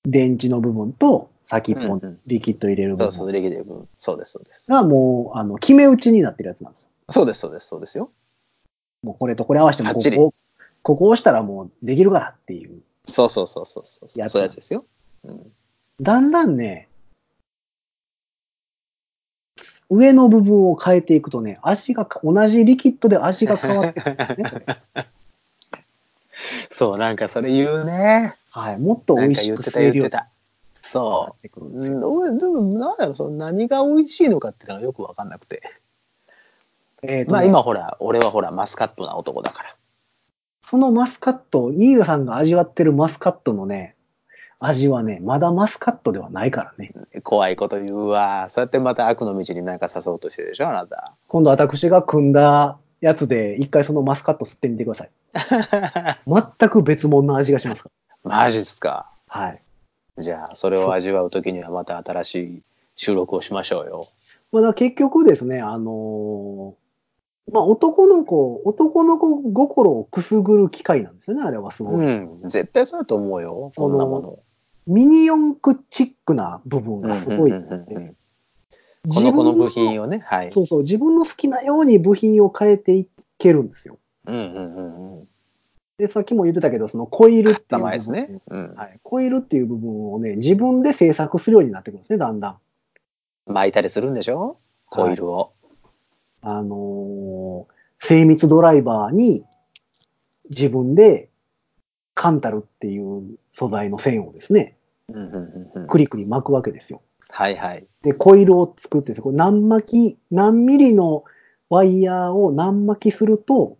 [0.08, 3.88] 電池の部分と先っぽのうんうんリキッド入れる部そうそう、分レギュレー分。
[3.98, 4.70] そうです、そうです。
[4.70, 6.90] がもう、あの、決め打ちになってるやつなんですよ。
[7.10, 8.12] そうです、そうです、そうですよ。
[9.04, 10.34] もうこれとこれ合わせてもここ、
[10.82, 12.82] ここ押したらもうできるからっていう。
[13.10, 14.20] そうそうそうそうそう。
[14.20, 14.86] やつそういうやつですよ。
[15.24, 15.52] うん。
[16.02, 16.90] だんだんね、
[19.90, 24.66] 上の部分を変えていくとね、味がか、同じリキッドで味が変わってくるんですね。
[26.70, 28.36] そう、なんかそれ言うね。
[28.50, 28.80] はい。
[28.80, 30.26] もっと美味しか言ってた、言く吸えるよ。
[30.82, 31.44] そう。
[31.44, 31.52] で
[31.86, 31.98] すよ。
[31.98, 35.62] うん、俺でも、なんやろ、その何が美味しいのかっていうのがよくわかんなくて。
[37.04, 39.76] えーとねまあ今ほら、俺はほら、マスカットな男だから。
[40.62, 43.96] そのマスカット、ニーナさんが味わってるマスカットのね、
[44.60, 46.92] 味はね、まだマスカットではないからね。
[47.24, 48.48] 怖いこと言うわ。
[48.50, 51.14] そうやってまた悪の道になんか誘おうとしてるでしょ、あなた。
[51.28, 55.10] 今度私が組んだやつで、一回そのマスカット吸ってみてください。
[56.60, 57.90] 全く別物の味がしますか
[58.24, 59.10] マジっすか。
[59.30, 59.42] ら。
[59.42, 59.62] はい。
[60.18, 62.64] じゃあ、それを味わうときにはまた新しい
[62.96, 64.08] 収録をしましょうよ。
[64.52, 66.85] まあ、だ結局ですね、あのー
[67.52, 72.06] まあ男の子、男の子心をくすぐる機会なんですよね、あれはすごい。
[72.06, 74.40] うん、絶対そうだと思うよ、こんなもの。
[74.88, 77.52] ミニ四駆チックな部分がすごい。
[77.52, 78.16] うんうんうんうん
[79.08, 80.52] この子の部品をね、はい。
[80.52, 84.00] そうそう、自分の好きなように部品を変えていけるんですよ。
[84.26, 85.28] うんうんうんうん。
[86.00, 88.42] で、さっきも言ってたけど、そのコイルっていうですね。
[88.50, 88.74] うん。
[88.74, 89.00] はい。
[89.04, 92.58] コイルっていう部分をね、自分で制作するようになってくるんですね、だんだん。
[93.46, 94.58] 巻いたりするんでしょ？
[94.90, 95.52] コイルを。
[96.46, 99.46] あのー精密ドライバーに
[100.50, 101.30] 自分で
[102.14, 104.78] カンタルっていう素材の線をですね、
[105.10, 105.38] うんうんう
[105.76, 107.02] んうんクリクリ巻くわけですよ。
[107.30, 107.86] はいはい。
[108.02, 111.24] で、コイルを作って、これ何巻き、何ミリの
[111.70, 113.78] ワイヤーを何巻きすると、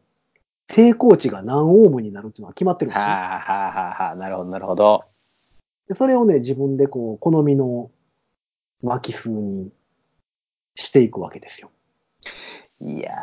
[0.68, 3.06] 抵抗値が何オームになるっていうのが決まってるんですね。
[3.06, 5.04] はあはあはあはあ、なるほどなるほど。
[5.88, 7.92] でそれをね、自分でこう、好みの
[8.84, 9.72] 巻き数に
[10.76, 11.70] していくわけですよ。
[12.82, 13.14] いや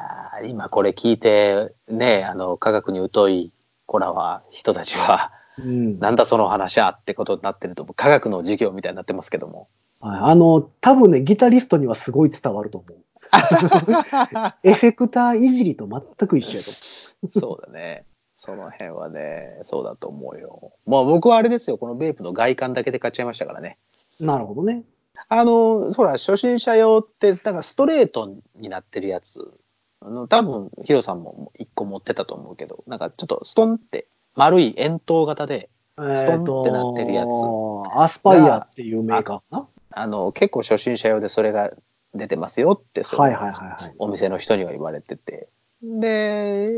[0.42, 3.52] ー、今これ聞いて、ね、あの、科学に疎い
[3.86, 5.98] 子らは、人たちは、うん。
[5.98, 9.68] なんだその話はってことになってると、科学の授業みたいになってますけども。
[10.00, 12.98] はいあの、多分ね、ギタリストにはすごい伝わると思う。
[14.62, 18.04] エフェクターいじりと全く一緒やとそうだね。
[18.36, 20.72] その辺はね、そうだと思うよ。
[20.84, 23.78] まあ僕はあれですよ、このベープの外観だけで買っちゃいましたからね。
[24.20, 24.34] 思う。
[24.34, 24.82] なるほどね。
[25.28, 29.52] あの、ほら、初心者用って、なんかストレートになってるやつ。
[30.00, 41.70] あの、多分、ヒロさんも一個持ってたと思うけど、なんかちょっとストンって丸い円筒型で、ストンってなってるやつえーとアスパイアっていうメーカーかあの、結構初心者用でそれが
[42.14, 43.24] 出てますよって、そな。
[43.24, 43.94] うはいはいはいはい。
[43.98, 45.48] お店の人には言われてて。
[45.82, 46.68] で、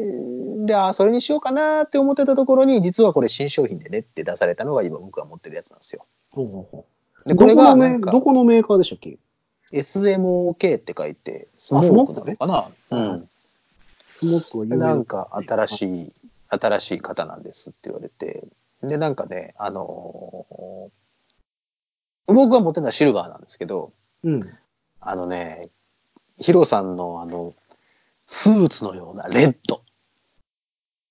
[0.67, 6.07] で、あ、それにしようかなって思ってたところに、実はこれ新商品でねって出されたのが今僕が持ってるやつなんですよ。
[6.31, 6.87] ほうほうほ
[7.27, 9.19] で、うこれがなんかどこのメーカーでしたっけ
[9.73, 13.25] ？SMOK って書いて、スモークなのかな、うん。
[14.07, 16.13] スモークは有名なんか新しい、
[16.49, 18.45] 新しい方なんですって言われて。
[18.83, 20.91] で、なんかね、あのー
[22.27, 24.41] 僕が持ってるのはシルバーなんですけど、うん。
[25.01, 25.69] あのね、
[26.39, 27.55] ヒロさんのあの、
[28.27, 29.83] スーツのようなレッド。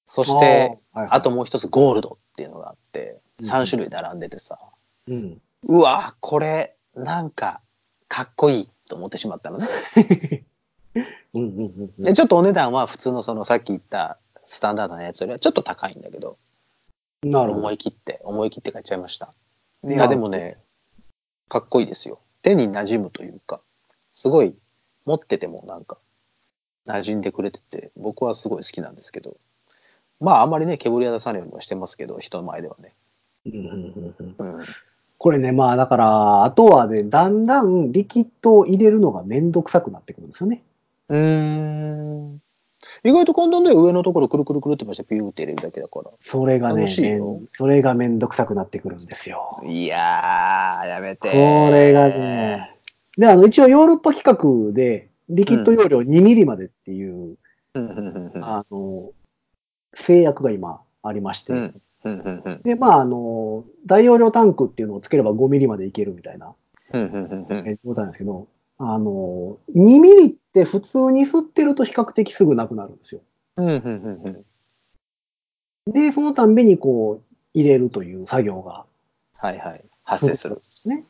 [0.07, 4.59] そして、あー、はいはいあともう一つゴールドっていうのがあって、うん3種類並んでてさ、
[5.07, 5.41] うん。
[5.63, 7.61] うわ、これ、なんか、
[8.07, 9.67] かっこいいと思ってしまったのね。
[11.33, 12.03] うんうんうんうん。
[12.03, 16.37] で、ちょっとお値段は普通のそのさっき言ったスタンダードなやつよりはちょっと高いんだけど、
[17.23, 17.59] なるほど。
[17.59, 19.33] 思い切って、思い切って買っちゃいました。
[19.85, 20.57] いや、でもね、
[21.49, 22.19] かっこいいですよ。
[22.41, 23.61] 手に馴染むというか、
[24.13, 24.55] すごい、
[25.05, 25.97] 持っててもなんか、
[26.85, 29.37] 馴染んでくれてて、僕はすごい好きなんですけど、
[30.19, 32.93] まあ、あんまりね、煙は出さないようにはしてますけど、人の前ではね。
[33.45, 34.63] うん。
[35.23, 40.63] これね、まあだから、あとはね、だんだんリキッドを入れるのがめんどくさくなってくるんですよね。
[41.07, 42.41] うーん。
[43.05, 43.81] 意外と簡単だよ。
[43.81, 46.11] 上のところくるくるくるってましてピューって入れるだけだから。
[46.19, 46.89] それがね、
[47.53, 49.47] それがめんどくさくなってくるんですよ。
[49.65, 51.31] いやー、やめて。
[51.31, 52.75] これがね、
[53.17, 57.37] で、あの、一応ヨーロッパ規格で、リキッド容量2ミリまでっていう、
[57.75, 58.31] うん。
[58.43, 59.11] あの、
[59.93, 66.53] 制約が今ありまして、うんうんうんうんで、まあ、あの、大容量タンクっていうのをつければ5ミリまでいけるみたいな、
[66.91, 73.21] うんうんうんうんえ状態なんですけど、あの、2ミリって普通に吸ってると比較的すぐなくなるんですよ。
[73.57, 74.45] うんうんうんうん
[75.85, 78.85] で、そのたんびにこう、入れるという作業が
[79.33, 79.83] はいはい。
[80.03, 80.57] 発生する。
[80.85, 81.05] ね。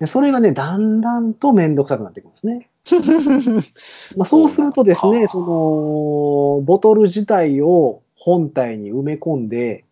[0.00, 2.68] でそれがね、だんだんとめんどくさくなってくるんですね。
[4.16, 9.84] まあ、そうするとですね、その、ボトル自体を本体に埋め込んで、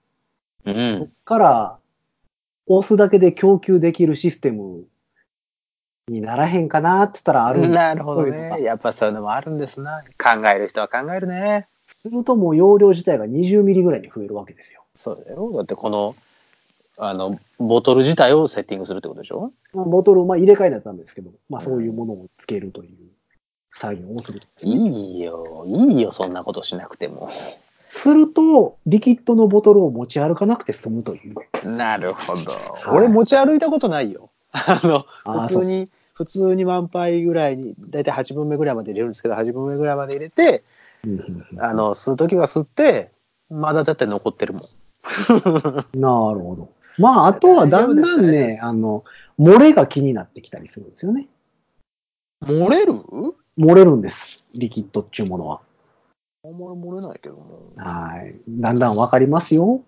[0.66, 1.12] うそっん。
[1.24, 1.79] から
[2.66, 4.85] 押すだけで供給できるシステム
[6.09, 8.62] にならへんかなって言ったらあるんですなるほどね。
[8.62, 10.03] やっぱそういうのもあるんですな。
[10.18, 11.68] 考える人は考えるね。
[11.87, 14.85] するともう容量自体が20ミリぐらいに増えるわけですよ。
[14.94, 15.53] そうだよ。
[15.53, 16.14] だってこの、
[16.96, 19.53] あの、ボトル自体をセッティングするってことでしょ？
[19.72, 22.96] まあ、ボトルをまあ入れ替えになったんですけど、まあそういうものをつけるという
[23.74, 24.46] 作業をするね。
[24.61, 25.64] いいよ。
[25.66, 26.12] いいよ。
[26.12, 27.31] そんなことしなくても。
[27.94, 31.70] すると、リキッドのボトルを持ち歩かなくて済むという。
[31.70, 32.40] なるほど。
[32.42, 32.44] い
[32.90, 34.30] 俺持ち歩いたことないよ。
[34.50, 40.64] あの、あー普通に、普通に満杯ぐらいに、だいたい8分目ぐらいまで入れるんですけど、8分目ぐらいまで入れて、
[41.59, 43.12] あの、吸うときは吸って、
[43.48, 44.62] まだだって残ってるもん。
[45.94, 46.68] なるほど。
[46.98, 49.04] まあ、あとはだんだんね、すあの、
[49.38, 51.28] 漏れが気になってきたりするんですよね。
[52.44, 52.92] 漏れる？
[53.57, 54.44] 漏れるんです。
[54.54, 55.61] リキッドっていうものは。
[56.44, 57.72] あんまり漏れないけども。
[57.76, 58.35] はい。
[58.48, 59.80] だんだんわかりますよ。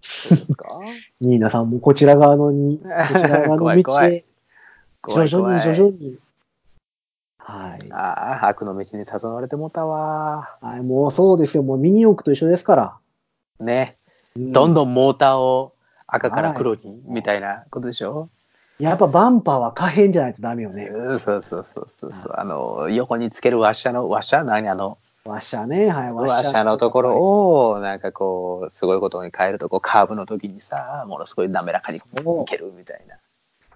[0.00, 0.66] そうですか？
[1.20, 2.84] ニーナさんもこちら側のに、 こ
[3.18, 4.24] ちら側のい怖いへ、
[5.02, 6.16] 怖い徐々に怖い徐々に。
[7.38, 7.92] はい。
[7.92, 10.56] ああ、悪の道に誘われてもたわ。
[10.60, 11.62] はい、もうそうですよ。
[11.62, 13.64] もうミニ四駆と一緒ですから。
[13.64, 13.96] ね。
[14.36, 15.72] うんどんどんモーターを
[16.06, 18.28] 赤から黒に、みたいなことでしょ、
[18.78, 20.86] やっぱバンパーは可変じゃないとダメよね。
[20.86, 22.32] うん、そうそうそうそうそう。
[22.36, 24.68] あの、横につけるワッシャーの、ワッシャー何？
[24.68, 25.90] あの、ワッシャーね。
[25.90, 32.00] はい、ワッシャーのところを、なんかこう、すごいことに変えると、こう、カーブの時にさ、ものすごい滑らかにい
[32.46, 33.16] けるみたいな。
[33.16, 33.18] 0.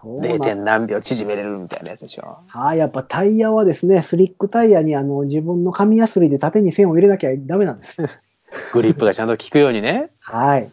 [0.05, 2.39] そうなん点何秒縮めれるみたいなやつでしょ。
[2.47, 7.97] はい、やっぱタイヤはですね、スリックタイヤにあの自分の紙やすりで縦に線を入れなきゃダメなんです。
[8.73, 10.11] グリップがちゃんと効くようにね。
[10.21, 10.69] はい。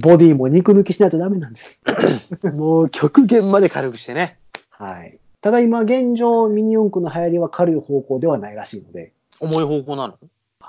[0.00, 1.78] ボディも肉抜きしないとダメなんです。
[2.56, 4.38] もう極限まで軽くしてね。
[4.70, 5.18] はい。
[5.40, 10.18] ただ今現状ミニ四駆の流行りは軽い方向ではないらしいので、重い方向なの？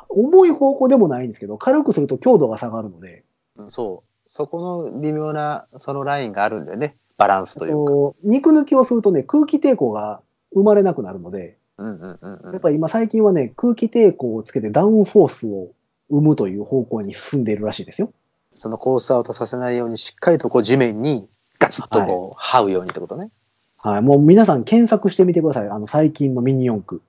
[0.10, 3.24] 重い方向でもないんですけど、軽くすると強度が下がるので、
[3.70, 4.10] そう。
[4.28, 6.96] そこの微妙な、そのラインがあるんだよね。
[7.18, 8.18] バランスというか。
[8.24, 10.22] 肉抜きをするとね、空気抵抗が
[10.54, 15.72] 生まれなくなるので、うんうんうんうんやっぱり今最近はね、空気抵抗をつけてダウンフォースを
[16.10, 18.12] 生むという方向に進んでいるらしいですよ。
[18.54, 21.28] そのコースアウトさせないようにしっかりとこう地面に
[21.60, 23.30] ガツッとこう這うようにってことね。
[23.78, 24.02] はい。
[24.02, 25.70] もう皆さん検索してみてください。
[25.70, 27.02] あの、最近のミニ四駆。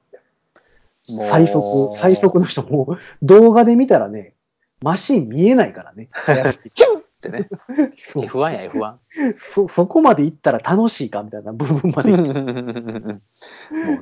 [1.07, 4.35] 最速、最速の人も動画で見たらね、
[4.83, 6.09] マシン見えないからね。
[6.75, 7.49] キュンってね。
[7.97, 9.35] そう F1 や F1。
[9.37, 12.11] そ、そこまで行ったら楽しいかみたいな部分まで。
[12.17, 12.23] も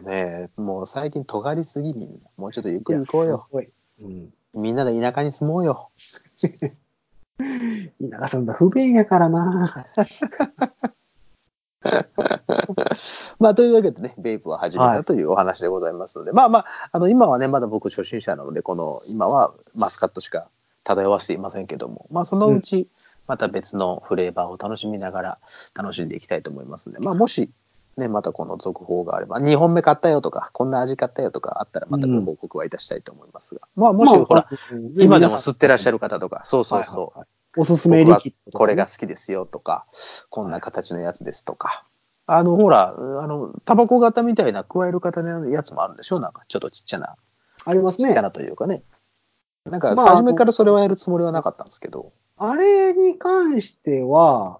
[0.04, 2.18] うね、もう最近尖りすぎみんな。
[2.36, 3.48] もうちょっとゆっくり行こうよ。
[4.00, 4.32] うん。
[4.54, 5.90] みんなで田舎に住もうよ。
[7.38, 9.86] 田舎さんだ不便やからな。
[13.38, 20.48] まあ、というわけでね、ベイプを始めたというお話でございますので、まあまあ、あの、今はね、まだ僕初心者なので、この、今はマスカットしか
[20.84, 22.88] 漂わせていませんけども、まあ、そのうち、
[23.26, 25.38] また別のフレーバーを楽しみながら
[25.74, 27.50] 楽しんでいきたいと思いますので、まあ、もし、
[27.96, 34.48] ね、またこの続報があれば、2本目買ったよとか、こんな味買ったよとかあったら、またご報告はいたしたいと思いますが、まあ、もし、ほら、
[34.98, 39.86] 今でも吸ってらっしゃる方とか、そうそうそう、はいはいはいおすすめリキッドねこれが好きですよとか、
[40.30, 41.84] こんな形のやつですとか。
[42.26, 46.20] あの、ほら、あの、タバコ型みたいな加える方のやつもあるんでしょ？
[46.20, 47.16] なんか、ちょっとちっちゃな、
[47.64, 48.08] ありますね。
[48.08, 48.82] ちっちゃなというかね。
[49.66, 52.12] なんか、まあ初めからそれはやるつもりはなかったんですけど。
[52.36, 54.58] あれに関しては、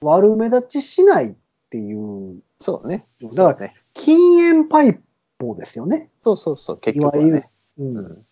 [0.00, 1.34] 悪目立ちしないっ
[1.70, 3.06] ていう、そうね。
[3.20, 3.74] だからね。
[3.94, 5.02] 禁煙パイプ
[5.58, 6.10] ですよね。
[6.22, 7.44] そうそうそう、結局はいわゆる
[7.78, 8.25] うん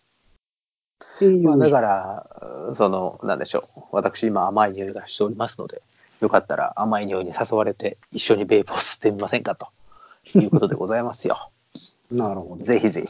[1.19, 1.43] ていう。
[1.43, 3.81] まあ、だから、その、なんでしょう。
[3.91, 5.81] 私今甘い匂いがしておりますので、
[6.21, 9.67] よかったら甘い匂いに誘われて一緒にベープを吸ってみませんかと
[10.37, 11.51] いうことでございますよ。
[12.11, 12.63] なるほど。
[12.63, 13.07] ぜひぜひ。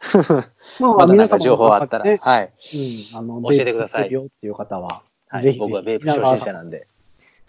[0.80, 2.44] ま まだなんか情報あったら、ねはい。
[2.44, 4.88] うん、あの、教えてくださいよっていう方は、
[5.28, 6.86] はいぜひ僕はベープ初心者なんで。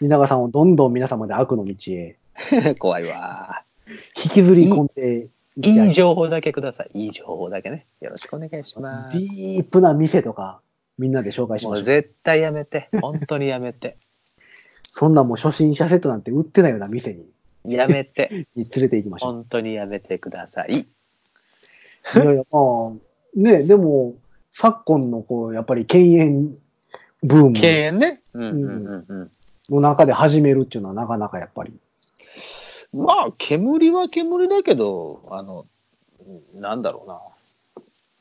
[0.01, 2.17] 蜷川さんをどんどん皆様で悪の道へ
[2.77, 3.63] 怖いわ。
[4.23, 5.27] 引きずり込んで
[5.61, 6.91] いいい情報だけください。
[6.93, 7.85] いい情報だけね。
[8.01, 9.17] よろしくお願いします。
[9.17, 10.61] ディープな店とか、
[10.97, 11.81] みんなで紹介しもましょう。
[11.81, 12.89] う絶対やめて。
[13.01, 13.97] 本当にやめて。
[14.91, 18.47] そんなもう初心者セットなんて売ってないような店にやめて。
[18.55, 19.33] に連れて行きましょう。
[19.33, 20.71] 本当にやめてください。
[20.71, 20.85] い
[22.17, 22.91] やいや、まあ、
[23.35, 24.15] ね、でも、
[24.51, 26.57] 昨今のこう、やっぱり敬遠
[27.23, 28.21] ブーム敬遠ね。
[28.33, 29.31] うんうんうんうん。
[29.69, 31.73] の中で始めるっていうのはなかなかやっぱり。
[32.93, 35.65] まあ、煙は煙だけど、あの、
[36.53, 37.19] なんだろうな。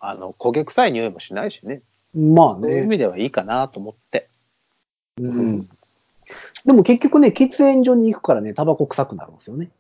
[0.01, 1.83] あの、焦げ臭い匂いもしないしね。
[2.15, 2.87] まあそういう意ね。
[2.87, 4.29] 味ではいいかなと思って。
[5.19, 5.69] うん。
[6.65, 9.71] でも結局ね、喫煙所に行くからね、タバコ臭くなるんですよね。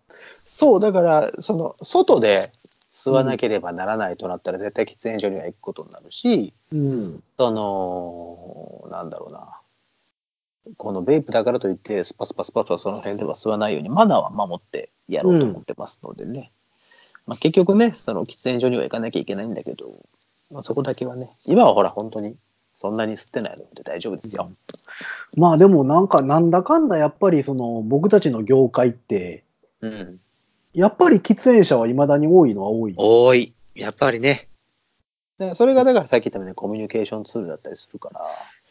[0.44, 2.50] そう、だから、その、外で
[2.92, 7.22] 吸わなければならないとなったら、絶対喫煙所には行くことになるし、うん。
[7.36, 9.60] その、なんだろうな。
[10.76, 16.50] このベイプだからといって、スパスパスパスはその辺では吸わないように、マナーは守ってやろうと思ってますのでね。
[17.26, 19.86] まあ、結局ね、その喫煙所には行かなきゃいけないんだけど、
[20.50, 22.36] まあ、そこだけはね、今はほら、本当に
[22.74, 24.50] そんなに吸ってないので大丈夫ですよ。
[25.36, 29.44] まあでもなんか、なんだかんだやっぱりその、僕たちの業界って、
[29.80, 30.20] うん。
[30.74, 32.94] やっぱり喫煙者は未だに多いのは多い。
[32.96, 33.54] 多い。
[33.74, 34.48] やっぱりね。
[35.38, 38.24] でそれがだからさっき言ったようにコミュニケーションツールだったりするから、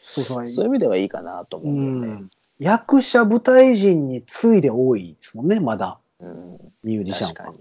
[0.08, 2.20] そういう意味ではいいかなと思ううんだよね。
[2.22, 2.30] ん。
[2.58, 7.52] 役者、舞台人に次いで多いですもんね、まだ、うん、ミュージシャンは。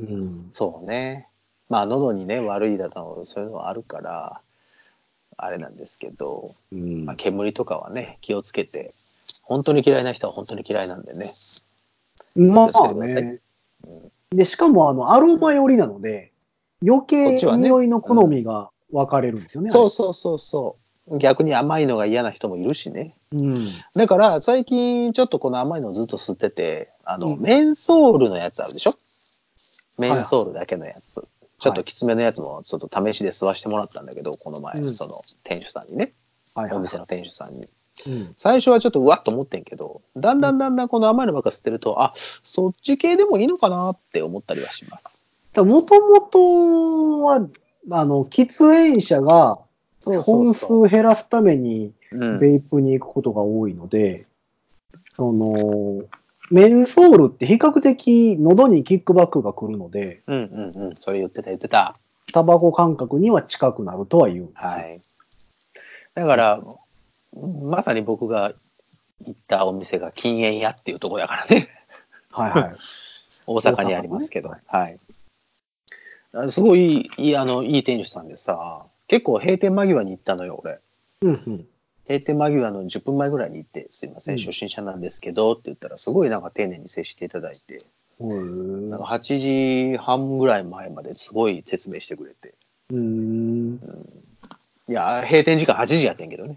[0.00, 0.50] うん。
[0.52, 1.28] そうね。
[1.68, 4.40] まあ、喉にね、悪いだとそういうのはあるから、
[5.38, 8.92] あれなんですけど、うんまあ、煙とかはね、気をつけて、
[9.42, 11.30] 本当に嫌いな人は本当に嫌いなんでね。
[12.36, 13.40] まあ気をつけてくださいね。
[14.30, 16.32] で、しかも、あの、アロマ寄りなので、
[16.82, 19.70] 余こ計匂いの好みが分かれるんですよね。
[19.70, 20.81] そうそうそうそう。
[21.08, 23.14] 逆に甘いのが嫌な人もいるしね。
[23.32, 23.36] う。
[23.36, 23.56] うん。
[23.94, 28.94] だから、最近ちょっとこの甘いのをずっと吸ってて、あの、うんメンソールのやつあるでしょ？
[29.98, 31.26] メンソールだけのやつ。
[31.58, 36.12] ちょっときつめのやつもちょっと試しで吸わしてもらったんだけど、この前、うんその店主さんにね、
[36.54, 37.68] はいはいお店の店主さんに。
[38.06, 38.34] うん。
[38.36, 45.26] 最初はちょっとうわっと思ってんけど、だんだんだんだんこの甘いのばっか吸ってると、あ、そっち系でもいいのかなって思ったりはします。
[45.56, 47.46] もともとは、
[47.90, 49.58] あの、喫煙者が
[50.04, 52.38] 本数減らすためにうん。
[52.38, 54.26] ベイプに行くことが多いので、
[55.16, 56.04] その、
[56.50, 60.96] メンソールって比較的喉にキックバックが来るので、うんうんうん。
[60.96, 61.94] それ言ってた言ってた。
[62.32, 64.68] タバコ感覚には近くなるとは言うんですよ。
[64.68, 65.00] はい。
[66.14, 66.62] だから、
[67.62, 68.52] まさに僕が
[69.24, 71.68] 行ったお店が禁煙屋っていうところだからね。
[72.30, 72.74] はいはい。
[73.46, 74.50] 大阪にありますけど。
[74.50, 74.96] 大はい。
[76.34, 80.80] あすごいいい、あの、いい店主さんでさ、結構閉店間際に行ったのよ、俺。
[81.22, 81.66] うんうん。
[82.08, 87.82] 閉店間際の10分前ぐらいに行って、すいません、うん初心者なんですけどって言ったら、すごいなんか丁寧に接していただいて、
[88.20, 88.90] うん。
[88.90, 92.54] なんか8時半ぐらい前まですごい説明してくれて。
[92.90, 93.80] うん。
[94.88, 96.56] いや、閉店時間8時やってんけどね。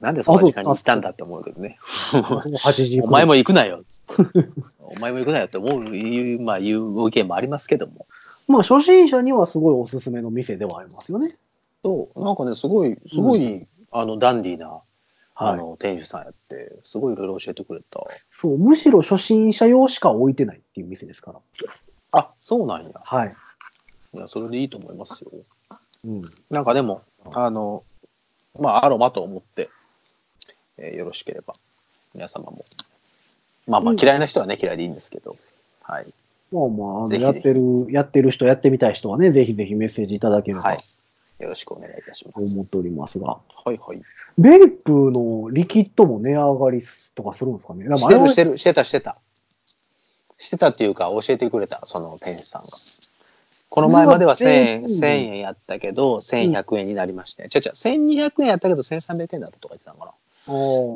[0.00, 1.78] なんでその時間に行ったんだって思うけどね。
[2.12, 4.48] 8時お前も行くなよっつって。
[4.78, 8.06] お前も行くなよって思う、いうまあ、いうご意見もありますけども。
[8.46, 11.30] まあ、初心者にはすごいおすすめの店ではありますよね。
[11.86, 14.80] そう、なんかね、すごい、すごい、あの、ダンディーな、
[15.36, 15.56] あはい。
[15.56, 18.00] の、店主さんやって、すごいいろいろ教えてくれた。
[18.40, 21.38] そう、むしろ初心者用しか置いてないっていう店ですから。
[22.10, 22.90] あ、そうなんや。
[23.04, 23.34] はい。
[24.14, 25.30] いや、それでいいと思いますよ。
[26.04, 26.22] うん。
[26.50, 27.84] なんかでも、あの、
[28.58, 29.70] まあ、アロマと思って、
[30.78, 31.54] えーよろしければ、
[32.14, 32.56] 皆様も。
[33.68, 35.36] まあまあ、うん嫌いな人はね、嫌いでいいんですけど、
[35.82, 36.12] はい。
[36.50, 40.78] まあまあ、あのやってる、やってる人、やってみたい人はね、ぜひぜひメッセージいただければはい。
[41.38, 42.48] よろしくお願いいたします。
[42.48, 43.26] と思っておりますが。
[43.28, 43.40] は
[43.72, 44.00] いはい。
[44.38, 46.82] ベイプのリキッドも値上がり
[47.14, 47.84] とかするんですかね？
[47.96, 49.18] してる、してる、してた、してた。
[50.38, 52.68] してたっていうか、教えてくれた、その店主さんが。
[53.68, 57.48] この前までは1000円、うん1000円やったけど、1100円になりまして。
[57.48, 60.12] ちゃちゃ、1200円やったけど、1300円だったとか言ってたのかな。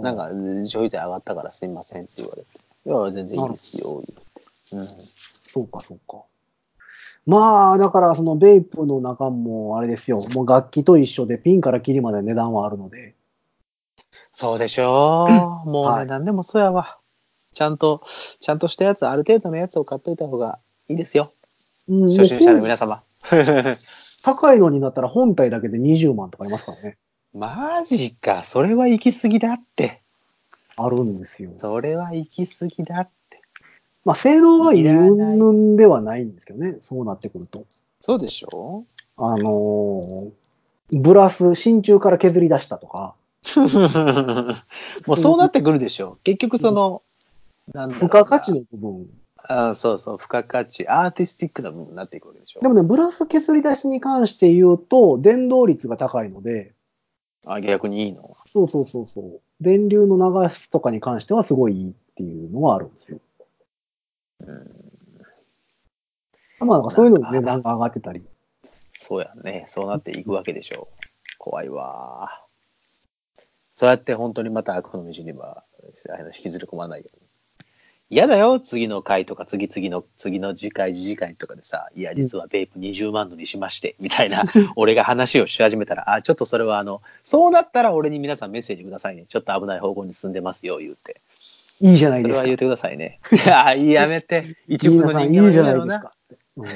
[0.03, 0.29] なんか、
[0.67, 2.49] 消費税上がったからすいませんって言われて。
[2.87, 4.77] いや、全然いいですよ、言って。
[4.77, 4.87] うん。
[4.87, 6.23] そうか、そうか。
[7.27, 13.15] まあ、だから、そのベイプの中も、あれですよ、もう楽器と一緒で、ピンからキリまで値段はあるので、
[14.33, 15.69] そうでしょう。
[15.69, 16.99] もうはいね、何でもそうやわ。
[17.53, 18.03] ちゃんと、
[18.41, 21.31] ちゃんとしたやつ、ある程度のやつを買っといた方がいいですよ。
[21.89, 23.03] うん初心者の皆様。
[24.23, 26.99] 高いのになったら本体だけで20万とかありますからね。
[27.33, 28.45] マジか。
[28.45, 30.03] それは行き過ぎだって。
[30.77, 31.51] あるんですよ。
[31.61, 33.20] それは行き過ぎだって。
[34.05, 37.67] まあ、性能が云々ではないんですけどね、そうなってくると。
[38.01, 38.85] そうでしょ？
[39.17, 40.31] あのー
[40.93, 43.15] ブラス、真鍮から削り出したとか、
[45.07, 46.19] もうそうなってくるでしょ。
[46.25, 47.03] 結局その、
[47.73, 49.07] うな付加価値の部分。
[49.37, 52.61] あそうそう、付加価値、アーティスティックな部分になっていくわけでしょ。
[52.61, 56.75] でもね、ブラス削り出しに関して言うと、電動率が高いので、
[57.47, 58.37] あ逆にいいの？
[58.47, 59.41] そうそうそうそう。
[59.61, 63.19] 電流の流すとかに関してはすごいいいっていうのがあるんですよ。
[64.47, 64.53] う
[66.65, 68.23] ん、まあ、そういうのに値段が上がってたり。
[68.93, 69.65] そうやね。
[69.69, 71.07] そうなっていくわけでしょう。
[71.39, 72.45] 怖いわ。
[73.73, 75.65] そうやって本当にまた悪の道には
[76.11, 77.31] あの引きずり込まないように。
[78.13, 78.59] 嫌だよ。
[78.59, 84.43] 次の回とか次々の次の次回次次回とかでさ、いや実はベイプ20万のにしまして、みたいな
[84.75, 89.27] 俺が話をし始めたら、あ、ちょっとそれはあの、そうなったら俺に皆さんメッセージくださいね。
[89.29, 91.23] ちょっと危ない方向に進んでますよ、言うて。
[91.81, 92.41] いいじゃないですか。
[92.41, 93.21] それは言ってくださいね。
[93.33, 94.57] いや、やめて。
[94.69, 96.13] 一部の人間はいいいじゃないですか。
[96.57, 96.69] うん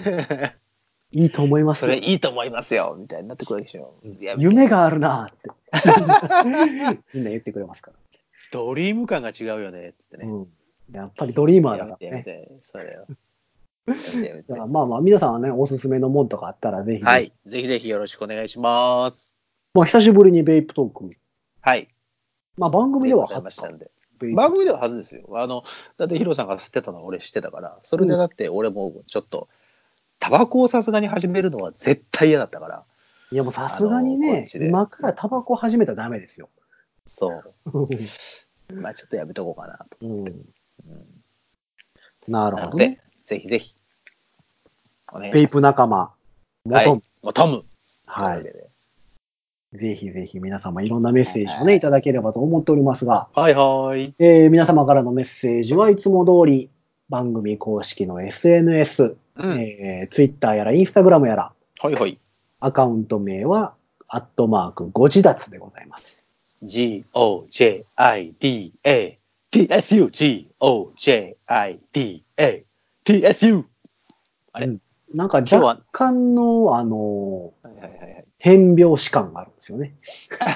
[1.16, 3.94] いいと思いますそよれいいと思いますよ、みたいになってくるでしょ。
[4.36, 5.48] 夢があるなって。
[7.14, 7.92] みんな言ってくれますか
[8.50, 10.24] ドリーム感が違うよねってら。
[10.24, 10.32] ね。
[10.32, 10.48] うん、
[10.92, 11.98] やっぱりドリーマーだから
[12.62, 13.06] それを。
[13.86, 17.32] やめてやめてだからまあまあ、皆さんはね、おすすめのもんとかあったらぜひ、はい。
[17.46, 19.38] ぜひぜひよろしくお願いします。
[19.72, 21.16] まあ、久しぶりにベイプトーク。
[21.60, 21.88] はい。
[22.56, 23.90] まあ、番組では初かしたんで。
[24.34, 25.24] 番組でははずですよ。
[25.34, 25.62] あの、
[25.96, 29.48] だってヒロさんが吸ってたのは俺知ってたから、それでだって俺もちょっと、
[30.18, 32.84] タバコをさすがに始めるのは絶対嫌だったから。
[33.30, 36.48] いや、もうさすがにね今からタバコ始めたらダメですよ。
[37.06, 37.54] そう。
[38.74, 39.98] まあちょっとやめとこうかなと。
[40.00, 40.44] うん、うん
[42.26, 43.76] なるほどね。、ぜひぜひ。
[45.12, 46.14] お願いしますベイプ仲間、
[46.64, 46.88] 元、はい。
[46.88, 47.64] もうトム。
[48.06, 48.70] はいとうわけで
[49.74, 54.14] ぜひぜひ皆様いろんなメッセージをね、いただければと思っておりますが、はいはい。
[54.18, 56.70] えー皆様からのメッセージはいつも通り
[57.08, 59.60] 番組公式の SNS、うん。
[59.60, 62.18] えー、Twitter やら Instagram やら、はいはい。
[62.60, 63.74] アカウント名は、
[64.06, 66.22] アットマーク、ご自立でございます。
[66.62, 67.88] G-O-J-I-D-A
[69.50, 71.44] T-S-U G-O-J-I-D-A
[73.04, 73.64] T-S-U
[74.52, 74.66] あれ？
[74.66, 74.78] うん
[75.14, 78.23] なんか若干の、あのはいはいはいはい。
[78.44, 79.94] 変拍子感があるんですよね。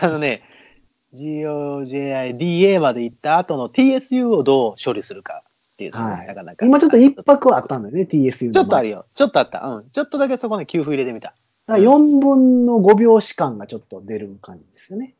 [0.02, 0.42] あのね、
[1.14, 6.66] G-O-J-I-D-A まで行った後の TSU をどう処理するかっていうのがね、はいなかなか。
[6.66, 8.52] 今ちょっと一泊あったんだよね、TSU。
[8.52, 9.06] ちょっとあるよ。
[9.14, 9.60] ちょっとあった。
[9.62, 9.88] うん。
[9.88, 11.34] ちょっとだけそこね、給付入れてみた。
[11.66, 15.14] 4分の5拍子感がちょっと出る感じですよね。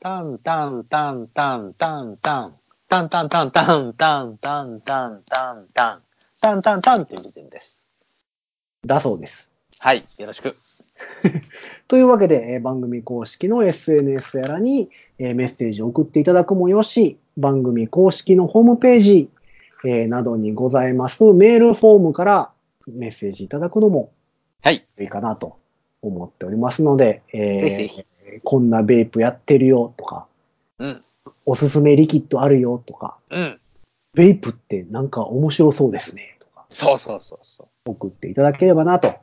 [0.00, 2.56] タンタンタンタンタンタン。
[2.88, 6.02] タンタンタンタンタンタンタンタンタン。
[6.40, 7.86] タンタンタンっていうリズムです。
[8.84, 9.50] だそうです。
[9.78, 10.02] はい。
[10.18, 10.52] よろしく。
[11.88, 19.30] というわけで、えー番組公式の SNS やらに、えーメッセージを送っていただくもよし、番組公式のホームページ、
[19.84, 22.50] えーなどにございますメールフォームから
[22.86, 24.10] メッセージいただくのも
[24.62, 24.86] はい。
[25.00, 25.56] いいかなと
[26.02, 28.04] 思っておりますので、えーぜひぜひ
[28.44, 30.26] こんなベープやってるよとか、
[30.78, 31.02] うん。
[31.46, 33.60] おすすめリキッドあるよとか、うん。
[34.14, 39.08] ベイプってなんか面白そうですね、とかそうそうそうそ送っていただければなと。
[39.08, 39.14] よ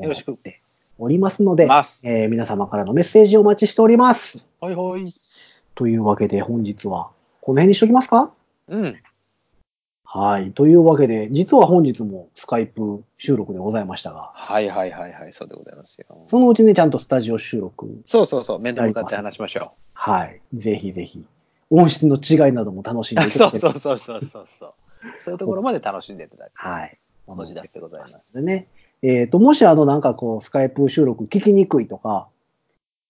[0.00, 0.60] よろしくって
[0.98, 1.64] おりますので。
[1.64, 4.44] えー皆様からのメッセージをお待ちしております。
[4.60, 5.14] はいはい。
[5.74, 8.32] というわけで本日はこの辺にしときますか？
[8.68, 8.96] うん。
[10.04, 10.52] はい。
[10.52, 16.26] というわけで、実は本日もスカイプ収録でございましたが、はいはいはいはい、そうでございますよ。
[16.30, 20.40] そのうちね、ちゃんとスタジオ収録、そうそうそう、面と向かって話しましょはい。
[20.54, 21.26] ぜひぜひ、
[21.70, 23.28] 音質の違いなども楽しんでう。
[23.28, 24.74] いただけそうそうそうそうそうそう。
[25.20, 26.98] そういうところまで楽しんでいただいて、はい。
[27.26, 28.20] 文字出しでございます。
[28.32, 28.68] でね。
[29.02, 32.28] えっ、と、もしあの、なんかこう、スカイプ収録聞きにくいとか、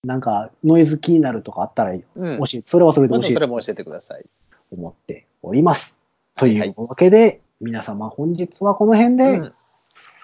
[0.04, 2.38] なんかノイズ気になるとかあったら、うん。
[2.38, 4.22] もし、それはそれで教えてそれも教えてください。
[4.70, 5.96] と思っております。
[6.36, 9.52] とはいはいいうわけで、皆様本日はこの辺で、うん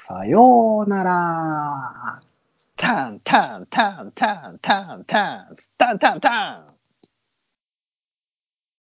[0.05, 2.21] さようなら。
[2.77, 6.72] タンタンタンタンタンタンタンタンタン